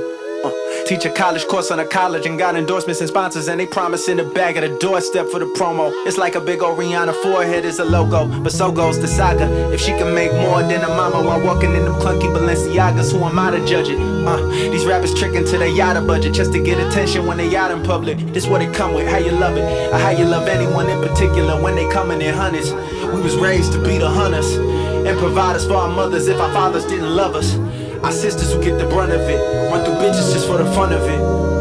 Teach 0.86 1.04
a 1.04 1.10
college 1.10 1.48
course 1.48 1.72
on 1.72 1.80
a 1.80 1.86
college 1.86 2.28
and 2.28 2.38
got 2.38 2.56
endorsements 2.56 3.02
and 3.02 3.10
sponsors 3.10 3.48
and 3.48 3.60
they 3.60 3.66
promise 3.66 4.08
in 4.08 4.18
the 4.18 4.24
bag 4.24 4.56
at 4.56 4.62
the 4.62 4.78
doorstep 4.78 5.28
for 5.30 5.40
the 5.40 5.48
promo. 5.58 5.92
It's 6.06 6.20
like 6.20 6.36
a 6.36 6.40
big 6.40 6.62
old 6.62 6.78
Rihanna 6.78 7.24
forehead 7.24 7.66
is 7.66 7.80
a 7.80 7.84
logo, 7.84 8.28
but 8.44 8.52
so 8.52 8.72
goes 8.72 9.00
the 9.02 9.08
saga. 9.08 9.48
If 9.74 9.82
she 9.82 9.94
can 9.94 10.14
make 10.14 10.32
more 10.34 10.62
than 10.62 10.84
a 10.84 10.88
mama 10.90 11.24
while 11.24 11.44
walking 11.44 11.74
in 11.74 11.86
them 11.86 11.96
clunky 11.96 12.32
Balenciagas, 12.32 13.12
who 13.12 13.24
am 13.24 13.40
I 13.40 13.50
to 13.50 13.66
judge 13.66 13.90
it? 13.90 14.00
Uh, 14.00 14.38
these 14.70 14.86
rappers 14.86 15.12
tricking 15.16 15.44
to 15.46 15.58
their 15.58 15.70
yada 15.70 16.02
budget 16.02 16.36
just 16.36 16.54
to 16.54 16.62
get 16.62 16.78
attention 16.78 17.26
when 17.26 17.38
they 17.38 17.56
out 17.56 17.72
in 17.72 17.82
public. 17.82 18.20
This 18.32 18.46
what 18.46 18.62
it 18.62 18.72
come 18.72 18.94
with, 18.94 19.08
how 19.08 19.18
you 19.18 19.32
love 19.32 19.58
it, 19.58 19.92
or 19.92 19.98
how 19.98 20.12
you 20.12 20.26
love 20.26 20.48
anyone 20.48 20.88
in 20.88 21.02
particular 21.02 21.60
when 21.60 21.74
they 21.76 21.90
coming 21.90 22.22
in 22.22 22.32
hundreds. 22.32 22.72
We 23.12 23.22
was 23.22 23.36
raised 23.38 23.74
to 23.74 23.84
be 23.84 23.98
the 23.98 24.10
hunters 24.10 24.54
and 24.54 25.18
providers 25.18 25.66
for 25.66 25.78
our 25.78 25.90
mothers 25.90 26.28
if 26.28 26.40
our 26.40 26.54
fathers 26.54 26.86
didn't 26.86 27.10
love 27.10 27.34
us. 27.34 27.56
Our 28.04 28.12
sisters 28.12 28.54
who 28.54 28.64
get 28.64 28.78
the 28.78 28.86
brunt 28.86 29.12
of 29.12 29.22
it, 29.22 29.72
run 29.72 29.84
through 29.86 29.96
bitches 29.96 30.34
just 30.34 30.48
for 30.48 30.58
the 30.58 30.66
fun 30.72 30.94
of 30.94 31.04
it. 31.04 31.20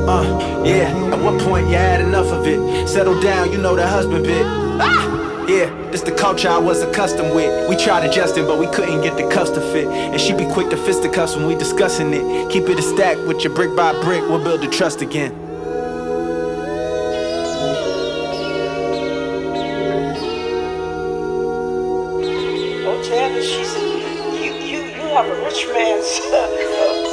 Uh, 0.08 0.64
yeah, 0.64 0.90
at 1.12 1.18
one 1.18 1.38
point 1.40 1.68
you 1.68 1.74
had 1.74 2.00
enough 2.00 2.26
of 2.26 2.46
it. 2.46 2.88
Settle 2.88 3.20
down, 3.20 3.52
you 3.52 3.58
know 3.58 3.74
the 3.74 3.86
husband 3.86 4.24
bit. 4.24 4.44
Ah! 4.44 5.46
Yeah, 5.48 5.66
this 5.90 6.00
the 6.00 6.12
culture 6.12 6.48
I 6.48 6.56
was 6.56 6.82
accustomed 6.82 7.34
with. 7.34 7.68
We 7.68 7.76
tried 7.76 8.08
adjusting, 8.08 8.46
but 8.46 8.58
we 8.58 8.66
couldn't 8.68 9.02
get 9.02 9.16
the 9.18 9.28
cuffs 9.28 9.50
to 9.50 9.60
fit. 9.60 9.86
And 9.86 10.18
she 10.18 10.32
be 10.32 10.46
quick 10.46 10.70
to 10.70 10.76
fisticuffs 10.76 11.36
when 11.36 11.46
we 11.46 11.54
discussing 11.54 12.12
it. 12.14 12.50
Keep 12.50 12.70
it 12.70 12.78
a 12.78 12.82
stack 12.82 13.18
with 13.26 13.44
your 13.44 13.54
brick 13.54 13.76
by 13.76 13.92
brick, 14.02 14.22
we'll 14.22 14.42
build 14.42 14.62
the 14.62 14.68
trust 14.68 15.02
again. 15.02 15.43
Have 25.14 25.30
a 25.30 25.44
rich 25.44 25.68
man's 25.68 26.18
uh, 26.34 26.42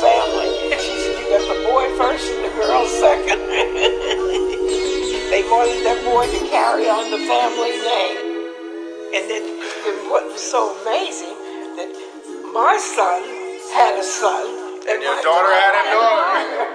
family. 0.02 0.50
She 0.82 0.98
said, 0.98 1.22
you 1.22 1.30
got 1.30 1.46
the 1.46 1.62
boy 1.70 1.86
first 1.96 2.32
and 2.32 2.44
the 2.46 2.50
girl 2.58 2.88
second. 2.88 3.38
they 5.30 5.44
wanted 5.46 5.86
that 5.86 6.02
boy 6.04 6.26
to 6.26 6.40
carry 6.50 6.90
on 6.90 7.12
the 7.12 7.20
family 7.30 7.78
name. 7.78 8.18
And 9.14 9.30
then 9.30 9.44
and 9.86 10.10
what 10.10 10.26
was 10.26 10.42
so 10.42 10.76
amazing 10.82 11.38
that 11.78 11.94
my 12.52 12.76
son 12.82 13.22
had 13.72 14.00
a 14.00 14.04
son. 14.04 14.48
And 14.90 15.04
your 15.04 15.22
daughter 15.22 15.54
had 15.54 15.76
a 15.78 15.84
daughter. 15.94 16.72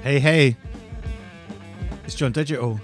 Hey, 0.00 0.20
hey. 0.20 0.56
It's 2.04 2.14
Jon 2.14 2.30
Digital 2.30 2.80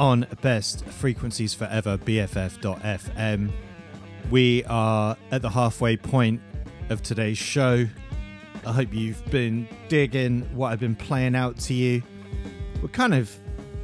on 0.00 0.26
Best 0.42 0.84
Frequencies 0.86 1.54
Forever, 1.54 1.96
BFF.FM. 1.98 3.52
We 4.30 4.64
are 4.64 5.16
at 5.30 5.42
the 5.42 5.50
halfway 5.50 5.96
point 5.96 6.40
of 6.88 7.02
today's 7.02 7.38
show. 7.38 7.86
I 8.66 8.72
hope 8.72 8.92
you've 8.92 9.24
been 9.30 9.68
digging 9.88 10.42
what 10.54 10.72
I've 10.72 10.80
been 10.80 10.96
playing 10.96 11.36
out 11.36 11.58
to 11.60 11.74
you. 11.74 12.02
We're 12.80 12.88
kind 12.88 13.14
of, 13.14 13.30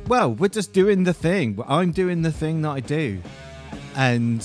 well, 0.08 0.34
we're 0.34 0.48
just 0.48 0.72
doing 0.72 1.04
the 1.04 1.12
thing. 1.12 1.62
I'm 1.68 1.92
doing 1.92 2.22
the 2.22 2.32
thing 2.32 2.62
that 2.62 2.70
I 2.70 2.80
do. 2.80 3.20
And 3.96 4.44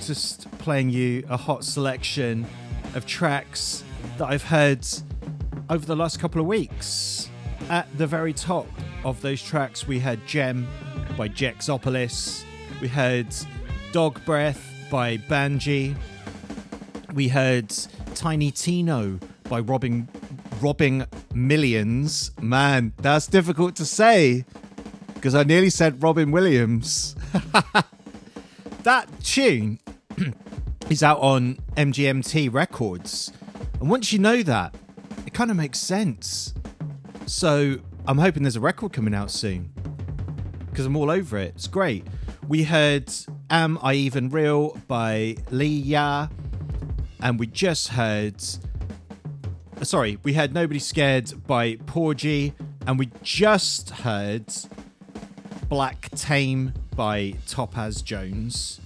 just 0.00 0.50
playing 0.58 0.90
you 0.90 1.24
a 1.28 1.36
hot 1.36 1.64
selection 1.64 2.46
of 2.94 3.06
tracks 3.06 3.84
that 4.18 4.26
I've 4.26 4.44
heard 4.44 4.86
over 5.68 5.84
the 5.84 5.96
last 5.96 6.18
couple 6.18 6.40
of 6.40 6.46
weeks. 6.46 7.28
At 7.68 7.86
the 7.98 8.06
very 8.06 8.32
top 8.32 8.66
of 9.04 9.20
those 9.20 9.42
tracks, 9.42 9.86
we 9.86 9.98
had 9.98 10.26
Gem 10.26 10.66
by 11.16 11.28
Jexopolis. 11.28 12.44
We 12.80 12.88
heard 12.88 13.34
Dog 13.92 14.24
Breath 14.24 14.72
by 14.90 15.16
Banji. 15.18 15.96
We 17.12 17.28
heard 17.28 17.72
Tiny 18.14 18.50
Tino 18.50 19.18
by 19.48 19.60
Robbing 19.60 20.08
Robbing 20.60 21.04
Millions. 21.34 22.30
Man, 22.40 22.92
that's 22.98 23.26
difficult 23.26 23.76
to 23.76 23.84
say 23.84 24.44
because 25.14 25.34
I 25.34 25.42
nearly 25.42 25.70
said 25.70 26.02
Robin 26.02 26.30
Williams. 26.30 27.16
that 28.82 29.08
tune 29.22 29.78
is 30.90 31.02
out 31.02 31.20
on 31.20 31.56
MGMT 31.76 32.52
Records. 32.52 33.32
And 33.80 33.90
once 33.90 34.12
you 34.12 34.18
know 34.18 34.42
that, 34.42 34.74
it 35.26 35.34
kind 35.34 35.50
of 35.50 35.56
makes 35.56 35.78
sense. 35.78 36.54
So 37.26 37.78
I'm 38.06 38.18
hoping 38.18 38.44
there's 38.44 38.56
a 38.56 38.60
record 38.60 38.92
coming 38.92 39.14
out 39.14 39.30
soon 39.30 39.72
because 40.70 40.86
I'm 40.86 40.96
all 40.96 41.10
over 41.10 41.38
it. 41.38 41.52
It's 41.56 41.66
great. 41.66 42.06
We 42.48 42.62
heard 42.62 43.12
Am 43.50 43.76
I 43.82 43.94
Even 43.94 44.28
Real 44.30 44.78
by 44.86 45.36
Lee 45.50 45.66
Ya, 45.66 46.28
and 47.20 47.40
we 47.40 47.48
just 47.48 47.88
heard. 47.88 48.40
Sorry, 49.82 50.18
we 50.22 50.32
heard 50.32 50.54
Nobody 50.54 50.78
Scared 50.78 51.32
by 51.48 51.74
Porgy, 51.86 52.54
and 52.86 53.00
we 53.00 53.10
just 53.24 53.90
heard 53.90 54.46
Black 55.68 56.08
Tame 56.10 56.72
by 56.94 57.34
Topaz 57.48 58.00
Jones. 58.00 58.80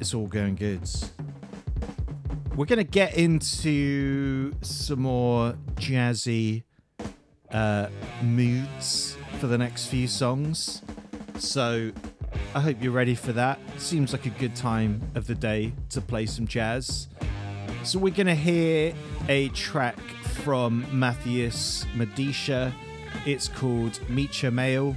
It's 0.00 0.12
all 0.12 0.26
going 0.26 0.56
good. 0.56 0.90
We're 2.56 2.66
going 2.66 2.78
to 2.78 2.84
get 2.84 3.16
into 3.16 4.52
some 4.60 5.02
more 5.02 5.54
jazzy 5.76 6.64
uh, 7.52 7.86
moods 8.24 9.16
for 9.38 9.46
the 9.46 9.56
next 9.56 9.86
few 9.86 10.08
songs. 10.08 10.82
So 11.38 11.92
I 12.54 12.60
hope 12.60 12.76
you're 12.80 12.92
ready 12.92 13.14
for 13.14 13.32
that. 13.32 13.58
Seems 13.78 14.12
like 14.12 14.26
a 14.26 14.30
good 14.30 14.54
time 14.54 15.00
of 15.14 15.26
the 15.26 15.34
day 15.34 15.72
to 15.90 16.00
play 16.00 16.26
some 16.26 16.46
jazz. 16.46 17.08
So 17.82 17.98
we're 17.98 18.14
going 18.14 18.28
to 18.28 18.34
hear 18.34 18.94
a 19.28 19.48
track 19.50 19.98
from 20.42 20.86
Matthias 20.90 21.84
Medisha. 21.94 22.72
It's 23.26 23.48
called 23.48 24.00
Meet 24.08 24.42
Your 24.42 24.52
Mail. 24.52 24.96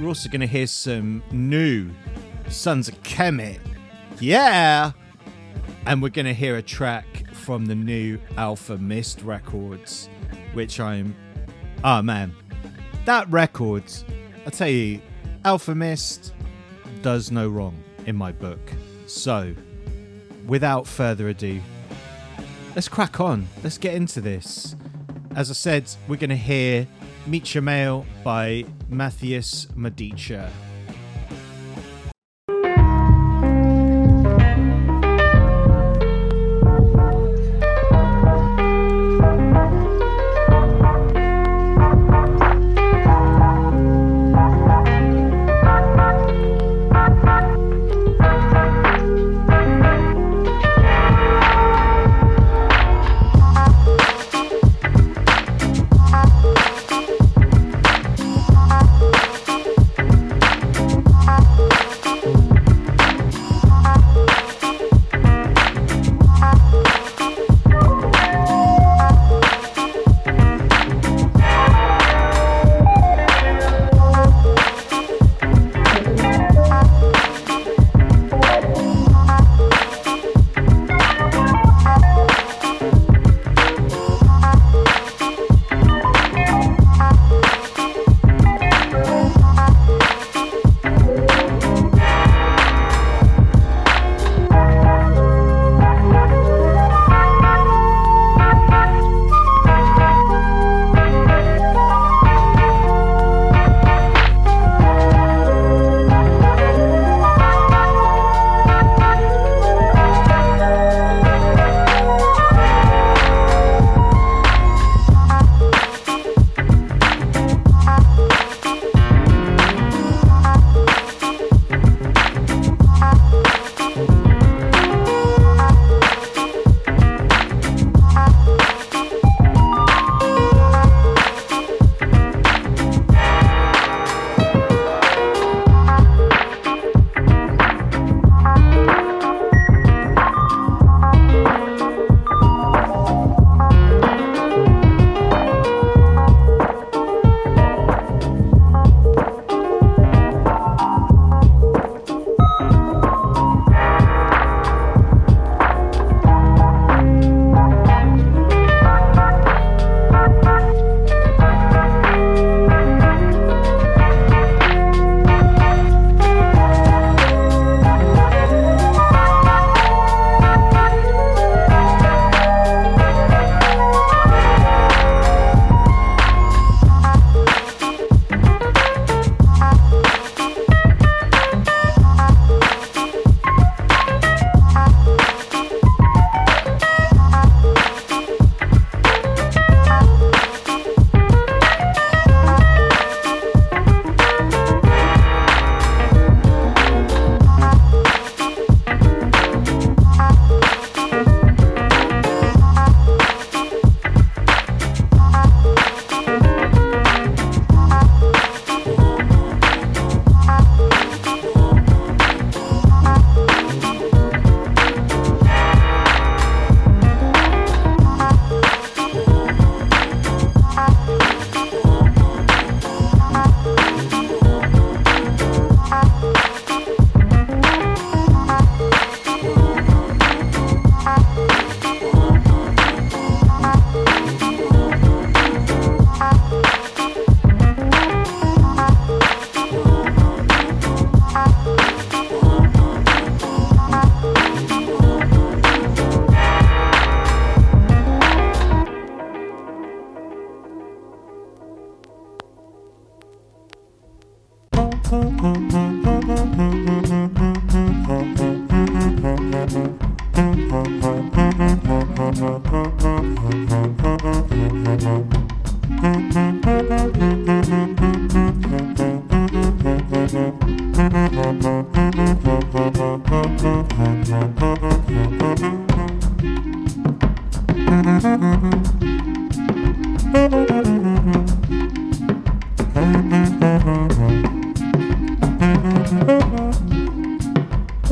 We're 0.00 0.08
also 0.08 0.28
going 0.28 0.40
to 0.40 0.46
hear 0.46 0.66
some 0.66 1.22
new 1.30 1.90
Sons 2.48 2.88
of 2.88 3.02
Kemet. 3.02 3.60
Yeah! 4.18 4.92
And 5.86 6.02
we're 6.02 6.08
going 6.08 6.26
to 6.26 6.34
hear 6.34 6.56
a 6.56 6.62
track 6.62 7.06
from 7.34 7.66
the 7.66 7.74
new 7.74 8.18
Alfa 8.36 8.78
Mist 8.78 9.22
Records, 9.22 10.08
which 10.52 10.80
I'm. 10.80 11.14
Oh 11.84 12.02
man. 12.02 12.34
That 13.06 13.28
record, 13.30 13.84
I 14.46 14.50
tell 14.50 14.68
you, 14.68 15.00
Alfa 15.42 15.74
Mist 15.74 16.34
does 17.00 17.30
no 17.30 17.48
wrong 17.48 17.82
in 18.04 18.14
my 18.14 18.30
book. 18.30 18.60
So, 19.06 19.54
without 20.46 20.86
further 20.86 21.28
ado, 21.28 21.62
let's 22.74 22.88
crack 22.88 23.20
on. 23.20 23.48
Let's 23.64 23.78
get 23.78 23.94
into 23.94 24.20
this. 24.20 24.76
As 25.34 25.50
I 25.50 25.54
said, 25.54 25.90
we're 26.08 26.16
going 26.16 26.30
to 26.30 26.36
hear 26.36 26.86
Meet 27.26 27.54
Your 27.54 27.62
Mail 27.62 28.04
by 28.22 28.66
Matthias 28.90 29.66
Medica. 29.74 30.52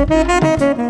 Thank 0.08 0.88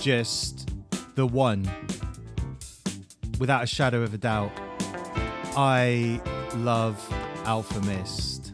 just 0.00 0.70
the 1.14 1.26
one. 1.26 1.68
Without 3.38 3.62
a 3.62 3.66
shadow 3.66 4.02
of 4.02 4.14
a 4.14 4.18
doubt. 4.18 4.52
I 5.56 6.20
love 6.56 6.98
Alfa 7.44 7.80
Mist. 7.82 8.52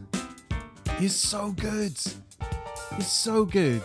He's 0.99 1.15
so 1.15 1.51
good. 1.51 1.97
He's 2.95 3.07
so 3.07 3.45
good. 3.45 3.83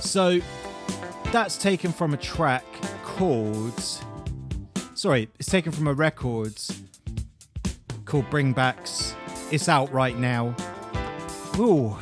So 0.00 0.40
that's 1.32 1.56
taken 1.56 1.92
from 1.92 2.14
a 2.14 2.16
track 2.16 2.64
called. 3.04 3.80
Sorry, 4.94 5.28
it's 5.38 5.48
taken 5.48 5.72
from 5.72 5.86
a 5.86 5.94
record 5.94 6.54
called 8.04 8.28
Bring 8.30 8.52
Backs. 8.52 9.14
It's 9.50 9.68
out 9.68 9.92
right 9.92 10.18
now. 10.18 10.54
Ooh, 11.58 11.96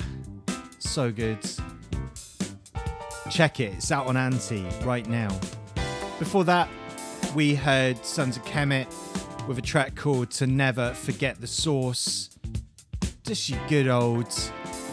so 0.79 1.13
good. 1.13 1.39
Check 3.33 3.61
it, 3.61 3.73
it's 3.73 3.91
out 3.91 4.09
on 4.09 4.19
Anti 4.19 4.63
right 4.85 5.09
now. 5.09 5.35
Before 6.19 6.45
that, 6.45 6.69
we 7.35 7.55
heard 7.55 8.05
Sons 8.05 8.37
of 8.37 8.45
Kemet 8.45 8.87
with 9.49 9.57
a 9.57 9.63
track 9.63 9.97
called 9.97 10.31
To 10.33 10.47
Never 10.47 10.93
Forget 10.93 11.41
the 11.41 11.47
Source. 11.47 12.29
Just 13.25 13.49
your 13.49 13.59
good 13.69 13.89
old 13.89 14.31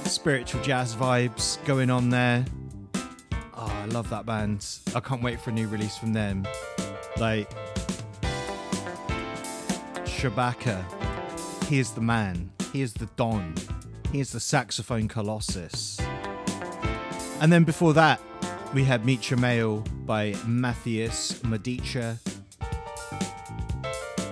spiritual 0.06 0.62
jazz 0.62 0.96
vibes 0.96 1.62
going 1.66 1.90
on 1.90 2.12
there. 2.12 2.46
Oh, 3.58 3.66
I 3.66 3.86
love 3.88 4.10
that 4.10 4.26
band. 4.26 4.66
I 4.96 5.02
can't 5.02 5.22
wait 5.22 5.42
for 5.42 5.50
a 5.50 5.54
new 5.54 5.68
release 5.68 5.98
from 5.98 6.14
them. 6.14 6.48
Like, 7.18 7.52
Shabaka, 10.06 10.86
he 11.66 11.80
is 11.80 11.92
the 11.92 12.00
man. 12.00 12.52
He 12.72 12.84
is 12.84 12.94
the 12.94 13.08
Don. 13.18 13.54
He 14.14 14.22
is 14.22 14.32
the 14.32 14.40
saxophone 14.40 15.10
colossus. 15.10 16.00
And 17.42 17.52
then 17.52 17.66
before 17.66 17.94
that, 17.94 18.22
we 18.74 18.84
had 18.84 19.06
Mitra 19.06 19.38
Mail 19.38 19.84
by 20.06 20.36
Matthias 20.46 21.44
Medica. 21.44 22.20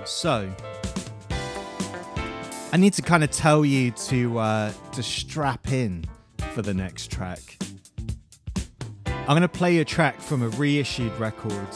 So, 0.05 0.49
I 2.71 2.77
need 2.77 2.93
to 2.93 3.01
kind 3.01 3.23
of 3.23 3.31
tell 3.31 3.65
you 3.65 3.91
to 3.91 4.37
uh, 4.37 4.71
to 4.91 5.01
strap 5.01 5.71
in 5.71 6.05
for 6.53 6.61
the 6.61 6.73
next 6.73 7.09
track. 7.11 7.57
I'm 9.05 9.27
going 9.27 9.41
to 9.41 9.49
play 9.49 9.79
a 9.79 9.85
track 9.85 10.21
from 10.21 10.43
a 10.43 10.49
reissued 10.49 11.11
record 11.19 11.67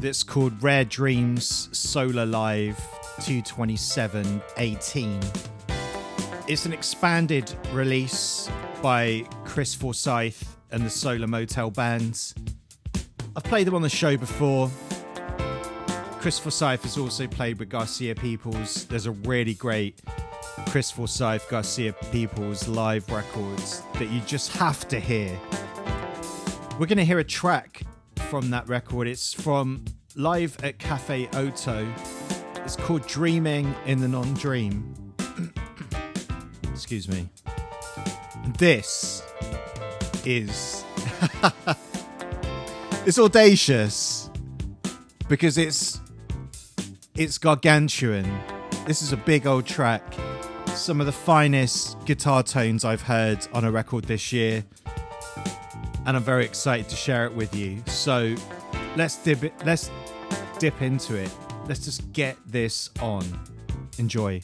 that's 0.00 0.22
called 0.22 0.62
Rare 0.62 0.84
Dreams 0.84 1.68
Solar 1.72 2.26
Live 2.26 2.78
22718. 3.22 5.20
It's 6.48 6.66
an 6.66 6.72
expanded 6.72 7.52
release 7.72 8.50
by 8.82 9.24
Chris 9.44 9.74
Forsyth 9.74 10.55
and 10.70 10.82
the 10.82 10.90
Solar 10.90 11.26
Motel 11.26 11.70
Bands. 11.70 12.34
I've 13.36 13.44
played 13.44 13.66
them 13.66 13.74
on 13.74 13.82
the 13.82 13.88
show 13.88 14.16
before. 14.16 14.70
Chris 16.20 16.38
Forsyth 16.38 16.82
has 16.82 16.98
also 16.98 17.26
played 17.26 17.58
with 17.58 17.68
Garcia 17.68 18.14
Peoples. 18.14 18.86
There's 18.86 19.06
a 19.06 19.12
really 19.12 19.54
great 19.54 20.00
Chris 20.68 20.90
Forsyth 20.90 21.48
Garcia 21.48 21.92
Peoples 22.10 22.66
live 22.66 23.08
records 23.10 23.82
that 23.94 24.10
you 24.10 24.20
just 24.20 24.52
have 24.52 24.88
to 24.88 24.98
hear. 24.98 25.38
We're 26.78 26.86
going 26.86 26.98
to 26.98 27.04
hear 27.04 27.18
a 27.18 27.24
track 27.24 27.82
from 28.28 28.50
that 28.50 28.68
record. 28.68 29.06
It's 29.06 29.32
from 29.32 29.84
live 30.16 30.56
at 30.64 30.78
Cafe 30.78 31.28
Oto. 31.34 31.86
It's 32.56 32.76
called 32.76 33.06
Dreaming 33.06 33.74
in 33.86 34.00
the 34.00 34.08
Non 34.08 34.34
Dream. 34.34 35.14
Excuse 36.72 37.08
me. 37.08 37.28
This 38.58 39.22
is. 40.26 40.84
it's 43.06 43.18
audacious 43.18 44.28
because 45.28 45.56
it's 45.56 46.00
it's 47.14 47.38
gargantuan. 47.38 48.30
This 48.86 49.00
is 49.02 49.12
a 49.12 49.16
big 49.16 49.46
old 49.46 49.64
track. 49.64 50.02
Some 50.68 51.00
of 51.00 51.06
the 51.06 51.12
finest 51.12 52.04
guitar 52.04 52.42
tones 52.42 52.84
I've 52.84 53.02
heard 53.02 53.46
on 53.54 53.64
a 53.64 53.70
record 53.70 54.04
this 54.04 54.32
year. 54.32 54.64
And 56.04 56.16
I'm 56.16 56.22
very 56.22 56.44
excited 56.44 56.88
to 56.90 56.96
share 56.96 57.24
it 57.24 57.32
with 57.32 57.54
you. 57.54 57.82
So 57.86 58.34
let's 58.96 59.16
dip 59.16 59.42
it, 59.44 59.54
let's 59.64 59.90
dip 60.58 60.82
into 60.82 61.16
it. 61.16 61.30
Let's 61.66 61.84
just 61.84 62.12
get 62.12 62.36
this 62.46 62.90
on. 63.00 63.24
Enjoy. 63.98 64.42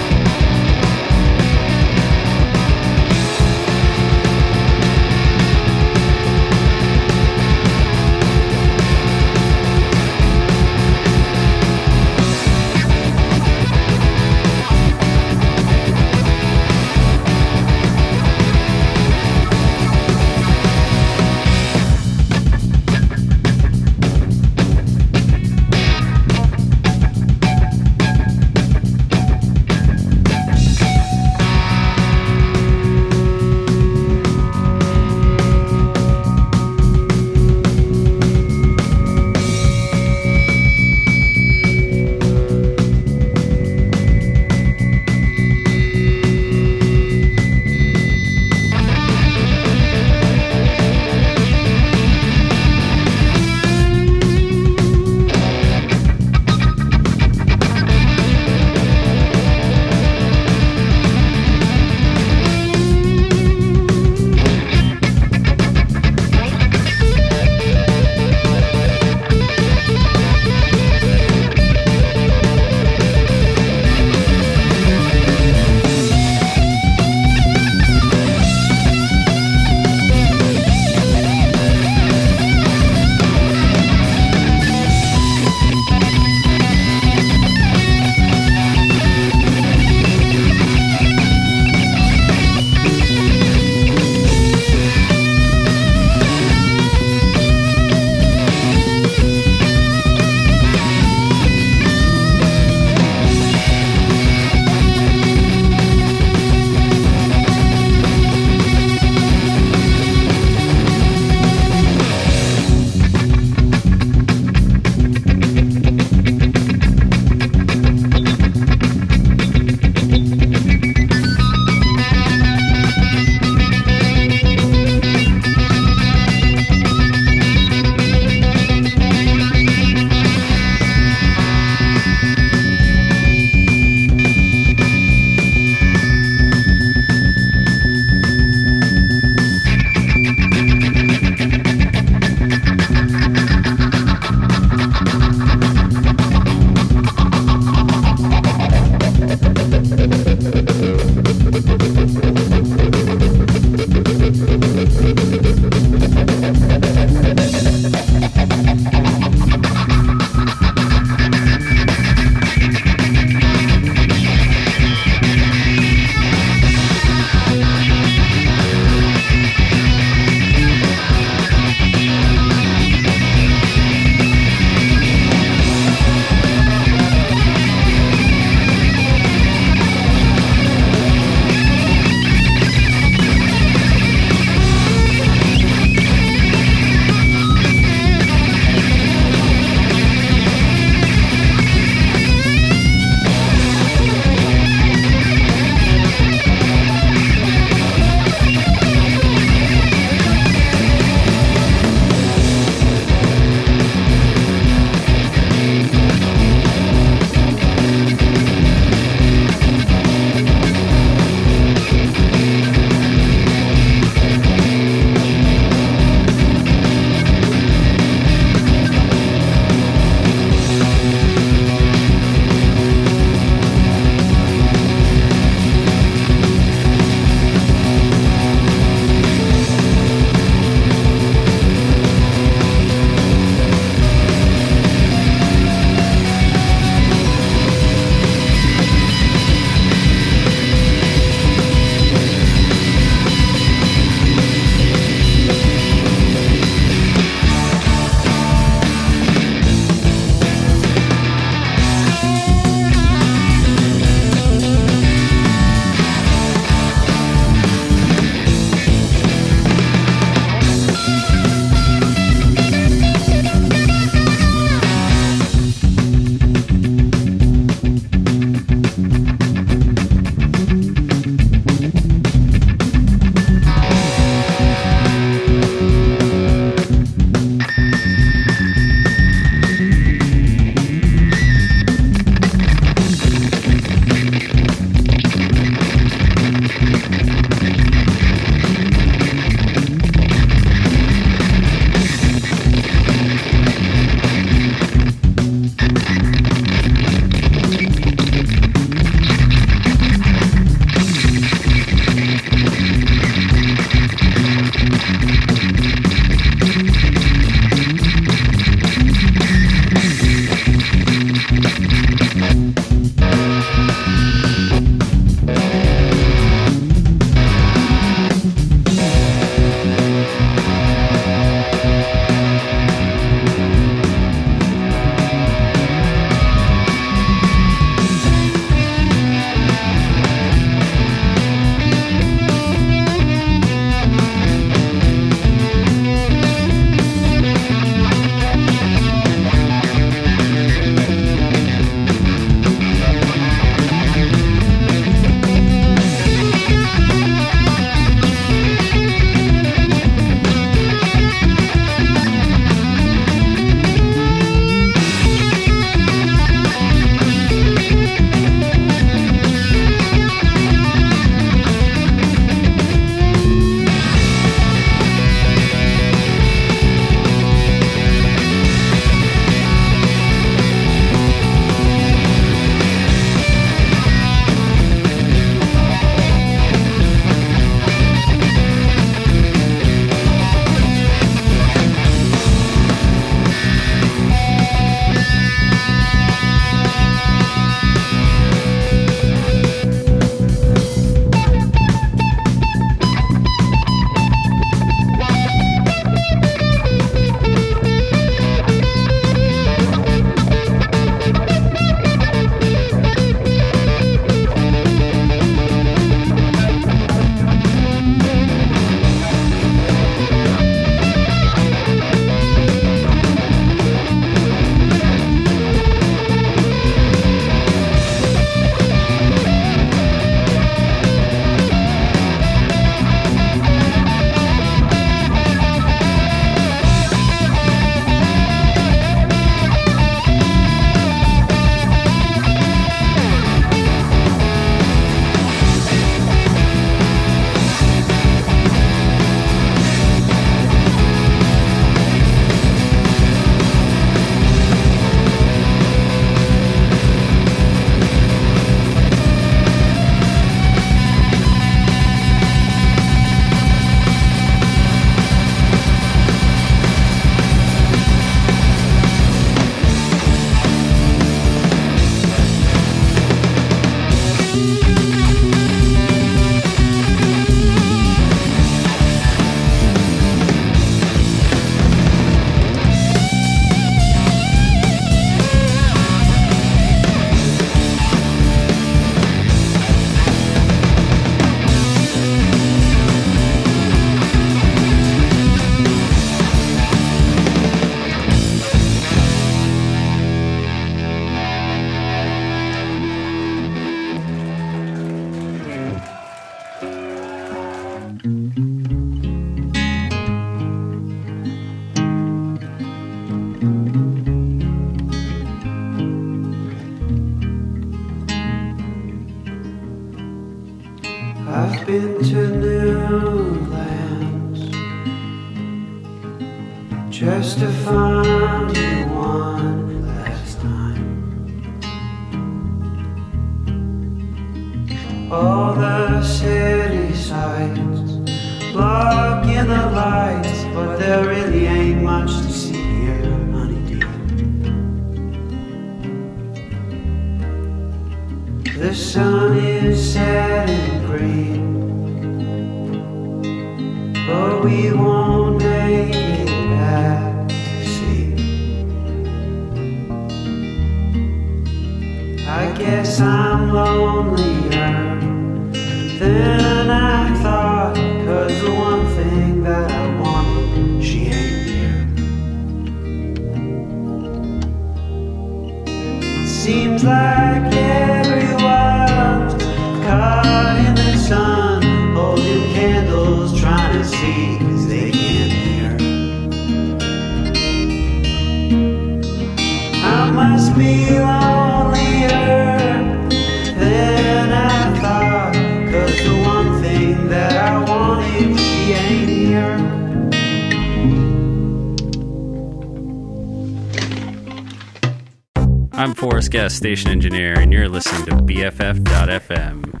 Station 596.80 597.10
engineer, 597.10 597.60
and 597.60 597.74
you're 597.74 597.90
listening 597.90 598.24
to 598.24 598.32
BFF.FM. 598.36 600.00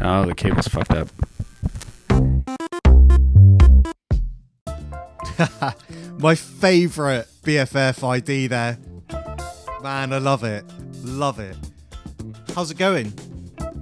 Oh, 0.00 0.26
the 0.26 0.32
cable's 0.32 0.68
fucked 0.68 0.92
up. 0.92 1.08
My 6.20 6.36
favourite 6.36 7.26
BFF 7.42 8.08
ID 8.08 8.46
there. 8.46 8.78
Man, 9.82 10.12
I 10.12 10.18
love 10.18 10.44
it. 10.44 10.64
Love 11.02 11.40
it. 11.40 11.56
How's 12.54 12.70
it 12.70 12.78
going? 12.78 13.12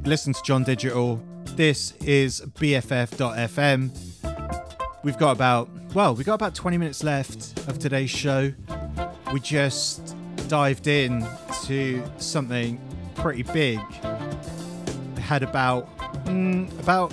Listen 0.06 0.32
to 0.32 0.42
Jon 0.42 0.64
Digital. 0.64 1.22
This 1.54 1.92
is 2.00 2.40
BFF.FM. 2.40 3.90
We've 5.04 5.18
got 5.18 5.32
about, 5.32 5.68
well, 5.92 6.14
we've 6.14 6.24
got 6.24 6.36
about 6.36 6.54
20 6.54 6.78
minutes 6.78 7.04
left 7.04 7.58
of 7.68 7.78
today's 7.78 8.08
show. 8.08 8.54
We 9.34 9.40
just 9.40 10.11
dived 10.52 10.86
in 10.86 11.26
to 11.64 12.04
something 12.18 12.78
pretty 13.14 13.42
big. 13.42 13.78
I 14.02 15.20
Had 15.20 15.42
about, 15.42 15.88
mm, 16.26 16.70
about 16.78 17.10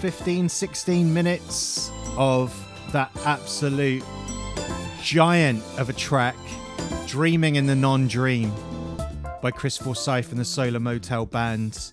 15, 0.00 0.46
16 0.46 1.14
minutes 1.14 1.90
of 2.18 2.54
that 2.92 3.10
absolute 3.24 4.04
giant 5.02 5.62
of 5.78 5.88
a 5.88 5.94
track, 5.94 6.36
Dreaming 7.06 7.56
in 7.56 7.64
the 7.64 7.74
Non 7.74 8.08
Dream 8.08 8.52
by 9.40 9.50
Chris 9.50 9.78
Forsyth 9.78 10.30
and 10.30 10.38
the 10.38 10.44
Solar 10.44 10.78
Motel 10.78 11.24
Band, 11.24 11.92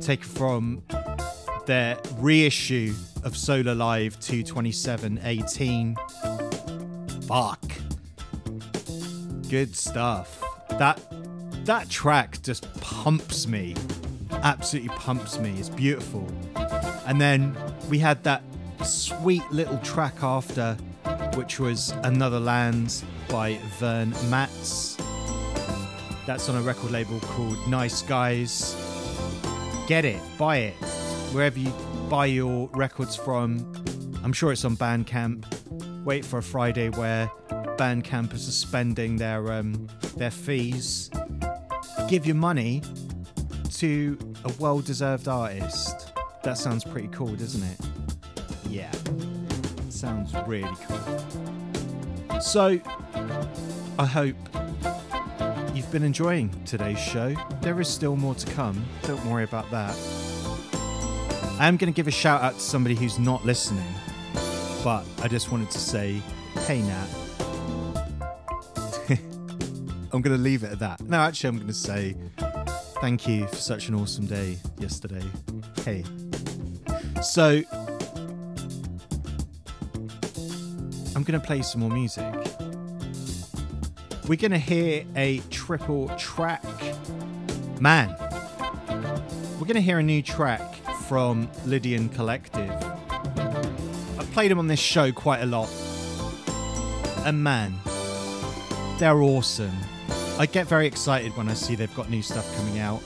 taken 0.00 0.26
from 0.26 0.82
their 1.66 1.98
reissue 2.16 2.94
of 3.24 3.36
Solar 3.36 3.74
Live 3.74 4.18
22718. 4.20 5.96
Fuck. 7.28 7.89
Good 9.50 9.74
stuff. 9.74 10.44
That 10.78 11.00
that 11.64 11.90
track 11.90 12.40
just 12.40 12.72
pumps 12.80 13.48
me. 13.48 13.74
Absolutely 14.30 14.90
pumps 14.90 15.40
me. 15.40 15.50
It's 15.58 15.68
beautiful. 15.68 16.24
And 17.04 17.20
then 17.20 17.56
we 17.88 17.98
had 17.98 18.22
that 18.22 18.44
sweet 18.84 19.42
little 19.50 19.78
track 19.78 20.22
after, 20.22 20.74
which 21.34 21.58
was 21.58 21.90
Another 22.04 22.38
Lands 22.38 23.04
by 23.28 23.58
Vern 23.80 24.14
Matz. 24.30 24.96
That's 26.26 26.48
on 26.48 26.54
a 26.54 26.62
record 26.62 26.92
label 26.92 27.18
called 27.18 27.58
Nice 27.66 28.02
Guys. 28.02 28.76
Get 29.88 30.04
it, 30.04 30.20
buy 30.38 30.58
it. 30.58 30.74
Wherever 31.34 31.58
you 31.58 31.72
buy 32.08 32.26
your 32.26 32.68
records 32.72 33.16
from. 33.16 33.72
I'm 34.22 34.32
sure 34.32 34.52
it's 34.52 34.64
on 34.64 34.76
Bandcamp. 34.76 35.44
Wait 36.04 36.24
for 36.24 36.38
a 36.38 36.42
Friday 36.42 36.90
where 36.90 37.28
Bandcamp 37.80 38.34
are 38.34 38.38
suspending 38.38 39.16
their 39.16 39.50
um, 39.52 39.88
their 40.18 40.30
fees. 40.30 41.08
Give 42.08 42.26
your 42.26 42.34
money 42.34 42.82
to 43.76 44.18
a 44.44 44.52
well-deserved 44.58 45.28
artist. 45.28 46.12
That 46.42 46.58
sounds 46.58 46.84
pretty 46.84 47.08
cool, 47.08 47.34
doesn't 47.34 47.62
it? 47.62 47.80
Yeah. 48.68 48.92
Sounds 49.88 50.34
really 50.46 50.68
cool. 50.86 52.38
So, 52.38 52.78
I 53.98 54.04
hope 54.04 54.36
you've 55.74 55.90
been 55.90 56.02
enjoying 56.02 56.50
today's 56.66 57.00
show. 57.00 57.34
There 57.62 57.80
is 57.80 57.88
still 57.88 58.14
more 58.14 58.34
to 58.34 58.46
come. 58.52 58.84
Don't 59.04 59.24
worry 59.24 59.44
about 59.44 59.70
that. 59.70 59.96
I 61.58 61.66
am 61.66 61.78
going 61.78 61.90
to 61.90 61.96
give 61.96 62.08
a 62.08 62.10
shout 62.10 62.42
out 62.42 62.56
to 62.56 62.60
somebody 62.60 62.94
who's 62.94 63.18
not 63.18 63.46
listening, 63.46 63.90
but 64.84 65.06
I 65.22 65.28
just 65.28 65.50
wanted 65.50 65.70
to 65.70 65.78
say, 65.78 66.20
hey 66.66 66.82
Nat. 66.82 67.19
I'm 70.12 70.22
going 70.22 70.36
to 70.36 70.42
leave 70.42 70.64
it 70.64 70.72
at 70.72 70.78
that. 70.80 71.00
No, 71.02 71.18
actually, 71.18 71.48
I'm 71.48 71.56
going 71.56 71.68
to 71.68 71.74
say 71.74 72.16
thank 73.00 73.28
you 73.28 73.46
for 73.46 73.56
such 73.56 73.88
an 73.88 73.94
awesome 73.94 74.26
day 74.26 74.58
yesterday. 74.78 75.22
Hey. 75.84 76.04
So, 77.22 77.62
I'm 81.14 81.22
going 81.22 81.40
to 81.40 81.46
play 81.46 81.62
some 81.62 81.80
more 81.80 81.90
music. 81.90 82.24
We're 84.26 84.36
going 84.36 84.50
to 84.52 84.58
hear 84.58 85.04
a 85.16 85.38
triple 85.50 86.08
track. 86.16 86.64
Man, 87.80 88.14
we're 89.58 89.66
going 89.66 89.74
to 89.74 89.80
hear 89.80 89.98
a 89.98 90.02
new 90.02 90.22
track 90.22 90.74
from 91.08 91.48
Lydian 91.66 92.08
Collective. 92.08 92.70
I've 93.10 94.30
played 94.32 94.50
them 94.50 94.58
on 94.58 94.66
this 94.66 94.80
show 94.80 95.12
quite 95.12 95.40
a 95.40 95.46
lot. 95.46 95.68
And 97.24 97.42
man, 97.42 97.74
they're 98.98 99.20
awesome. 99.20 99.76
I 100.40 100.46
get 100.46 100.66
very 100.66 100.86
excited 100.86 101.36
when 101.36 101.50
I 101.50 101.52
see 101.52 101.74
they've 101.74 101.94
got 101.94 102.08
new 102.08 102.22
stuff 102.22 102.56
coming 102.56 102.78
out. 102.78 103.02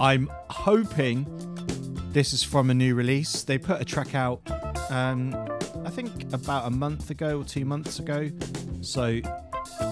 I'm 0.00 0.28
hoping 0.50 1.24
this 2.10 2.32
is 2.32 2.42
from 2.42 2.68
a 2.68 2.74
new 2.74 2.96
release. 2.96 3.44
They 3.44 3.58
put 3.58 3.80
a 3.80 3.84
track 3.84 4.16
out, 4.16 4.40
um, 4.90 5.36
I 5.84 5.90
think 5.90 6.32
about 6.32 6.66
a 6.66 6.70
month 6.70 7.10
ago 7.10 7.38
or 7.38 7.44
two 7.44 7.64
months 7.64 8.00
ago. 8.00 8.28
So 8.80 9.20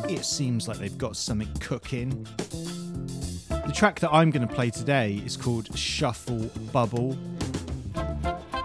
it 0.08 0.24
seems 0.24 0.66
like 0.66 0.78
they've 0.78 0.98
got 0.98 1.16
something 1.16 1.54
cooking. 1.60 2.26
The 3.48 3.72
track 3.72 4.00
that 4.00 4.10
I'm 4.12 4.32
going 4.32 4.48
to 4.48 4.52
play 4.52 4.70
today 4.70 5.22
is 5.24 5.36
called 5.36 5.78
Shuffle 5.78 6.50
Bubble. 6.72 7.16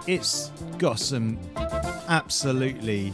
It's 0.08 0.48
got 0.76 0.98
some 0.98 1.38
absolutely 2.08 3.12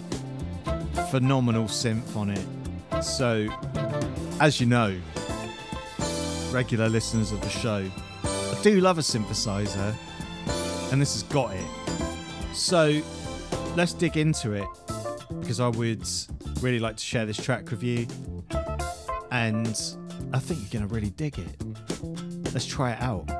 phenomenal 1.11 1.65
synth 1.65 2.17
on 2.17 2.31
it. 2.31 3.05
So, 3.05 3.49
as 4.41 4.61
you 4.61 4.67
know, 4.67 4.97
regular 6.51 6.89
listeners 6.89 7.33
of 7.33 7.41
the 7.41 7.49
show, 7.49 7.89
I 8.25 8.59
do 8.63 8.81
love 8.81 8.99
a 8.99 9.01
synthesizer, 9.01 9.95
and 10.93 11.01
this 11.01 11.15
has 11.15 11.23
got 11.25 11.55
it. 11.55 11.67
So, 12.53 13.01
let's 13.77 13.93
dig 13.93 14.17
into 14.17 14.53
it 14.53 14.69
because 15.41 15.61
I 15.61 15.69
would 15.69 16.07
really 16.61 16.79
like 16.79 16.97
to 16.97 17.05
share 17.05 17.27
this 17.27 17.37
track 17.37 17.71
with 17.71 17.83
you, 17.83 18.07
and 19.31 19.81
I 20.33 20.39
think 20.39 20.61
you're 20.61 20.81
going 20.81 20.89
to 20.89 20.95
really 20.95 21.11
dig 21.11 21.39
it. 21.39 22.53
Let's 22.53 22.67
try 22.67 22.93
it 22.93 23.01
out. 23.01 23.31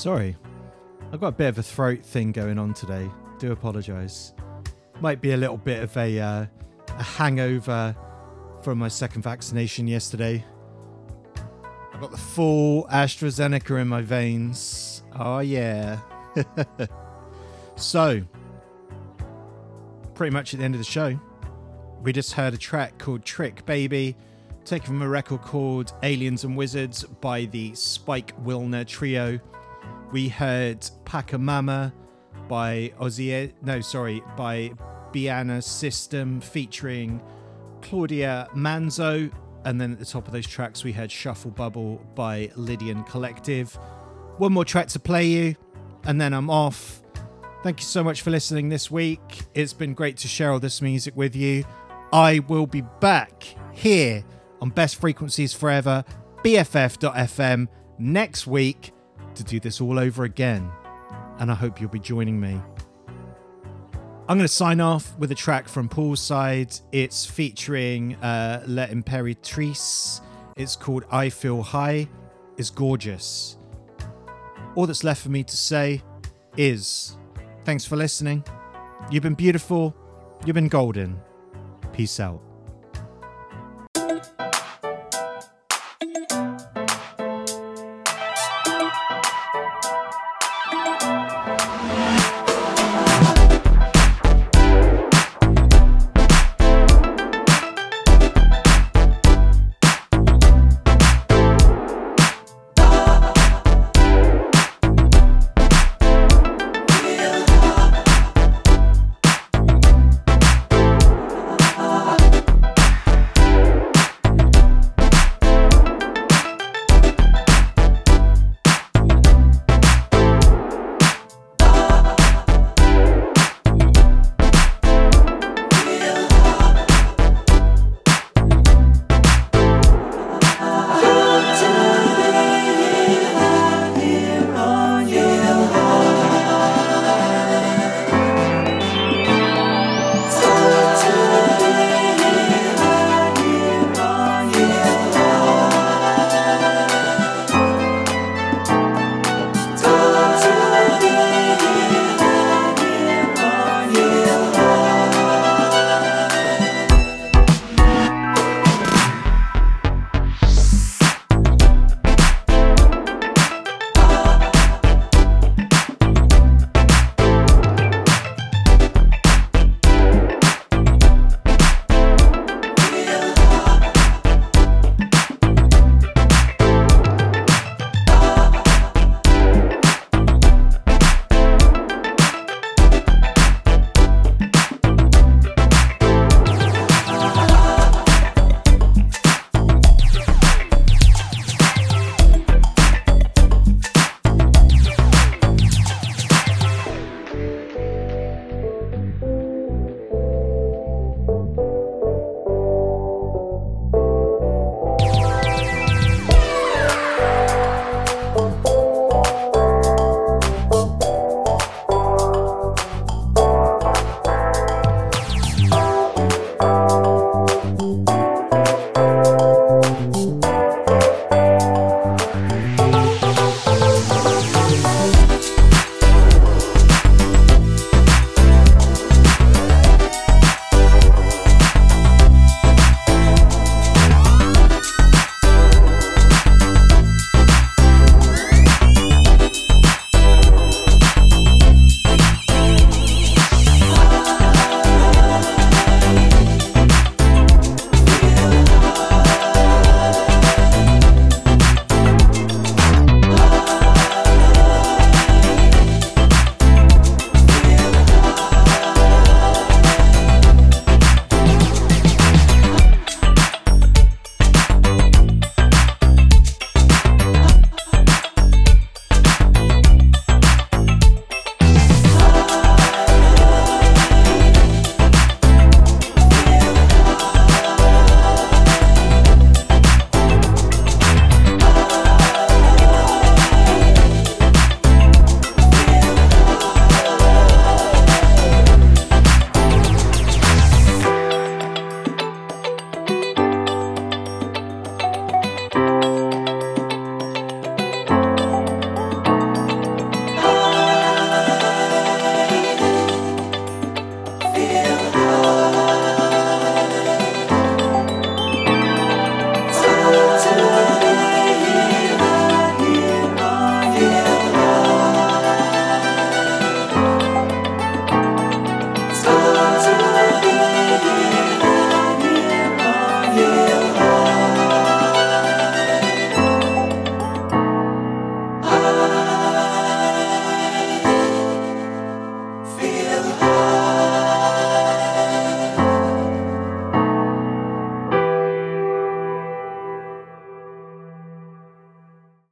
Sorry, 0.00 0.34
I've 1.12 1.20
got 1.20 1.26
a 1.26 1.32
bit 1.32 1.48
of 1.48 1.58
a 1.58 1.62
throat 1.62 2.02
thing 2.02 2.32
going 2.32 2.58
on 2.58 2.72
today. 2.72 3.06
Do 3.38 3.52
apologise. 3.52 4.32
Might 5.02 5.20
be 5.20 5.32
a 5.32 5.36
little 5.36 5.58
bit 5.58 5.82
of 5.82 5.94
a, 5.94 6.18
uh, 6.18 6.46
a 6.88 7.02
hangover 7.02 7.94
from 8.62 8.78
my 8.78 8.88
second 8.88 9.20
vaccination 9.20 9.86
yesterday. 9.86 10.42
I've 11.92 12.00
got 12.00 12.12
the 12.12 12.16
full 12.16 12.86
AstraZeneca 12.86 13.78
in 13.78 13.88
my 13.88 14.00
veins. 14.00 15.02
Oh, 15.18 15.40
yeah. 15.40 15.98
so, 17.76 18.22
pretty 20.14 20.32
much 20.32 20.54
at 20.54 20.60
the 20.60 20.64
end 20.64 20.76
of 20.76 20.80
the 20.80 20.84
show, 20.84 21.20
we 22.02 22.14
just 22.14 22.32
heard 22.32 22.54
a 22.54 22.58
track 22.58 22.96
called 22.96 23.22
Trick 23.26 23.66
Baby, 23.66 24.16
taken 24.64 24.86
from 24.86 25.02
a 25.02 25.08
record 25.10 25.42
called 25.42 25.92
Aliens 26.02 26.44
and 26.44 26.56
Wizards 26.56 27.04
by 27.04 27.44
the 27.44 27.74
Spike 27.74 28.34
Wilner 28.42 28.86
Trio. 28.86 29.38
We 30.12 30.28
heard 30.28 30.80
Pachamama 31.04 31.92
by 32.48 32.92
Ozzy, 32.98 33.52
no, 33.62 33.80
sorry, 33.80 34.22
by 34.36 34.72
BaianaSystem 35.12 36.42
featuring 36.42 37.22
Claudia 37.80 38.48
Manzo. 38.52 39.30
And 39.64 39.80
then 39.80 39.92
at 39.92 40.00
the 40.00 40.04
top 40.04 40.26
of 40.26 40.32
those 40.32 40.48
tracks, 40.48 40.82
we 40.82 40.90
heard 40.90 41.12
Shuffle 41.12 41.52
Bubble 41.52 42.04
by 42.16 42.50
Lydian 42.56 43.04
Collective. 43.04 43.74
One 44.38 44.52
more 44.52 44.64
track 44.64 44.88
to 44.88 44.98
play 44.98 45.26
you, 45.26 45.54
and 46.04 46.20
then 46.20 46.32
I'm 46.32 46.50
off. 46.50 47.02
Thank 47.62 47.78
you 47.78 47.86
so 47.86 48.02
much 48.02 48.22
for 48.22 48.30
listening 48.30 48.68
this 48.68 48.90
week. 48.90 49.20
It's 49.54 49.74
been 49.74 49.94
great 49.94 50.16
to 50.18 50.28
share 50.28 50.50
all 50.50 50.58
this 50.58 50.82
music 50.82 51.14
with 51.14 51.36
you. 51.36 51.64
I 52.12 52.40
will 52.48 52.66
be 52.66 52.82
back 53.00 53.44
here 53.72 54.24
on 54.60 54.70
Best 54.70 54.96
Frequencies 54.96 55.52
Forever, 55.52 56.04
BFF.FM, 56.42 57.68
next 57.98 58.46
week 58.48 58.92
to 59.40 59.44
do 59.44 59.58
this 59.58 59.80
all 59.80 59.98
over 59.98 60.24
again. 60.24 60.70
And 61.38 61.50
I 61.50 61.54
hope 61.54 61.80
you'll 61.80 61.90
be 61.90 61.98
joining 61.98 62.38
me. 62.38 62.60
I'm 64.28 64.36
going 64.36 64.40
to 64.40 64.48
sign 64.48 64.80
off 64.80 65.18
with 65.18 65.32
a 65.32 65.34
track 65.34 65.68
from 65.68 65.88
Paul's 65.88 66.20
side. 66.20 66.72
It's 66.92 67.26
featuring 67.26 68.14
uh, 68.16 68.62
La 68.66 68.86
Imperatrice. 68.86 70.20
It's 70.56 70.76
called 70.76 71.04
I 71.10 71.30
Feel 71.30 71.62
High. 71.62 72.08
It's 72.56 72.70
gorgeous. 72.70 73.56
All 74.76 74.86
that's 74.86 75.02
left 75.02 75.22
for 75.22 75.30
me 75.30 75.42
to 75.42 75.56
say 75.56 76.02
is 76.56 77.16
thanks 77.64 77.84
for 77.84 77.96
listening. 77.96 78.44
You've 79.10 79.22
been 79.22 79.34
beautiful. 79.34 79.96
You've 80.44 80.54
been 80.54 80.68
golden. 80.68 81.18
Peace 81.92 82.20
out. 82.20 82.49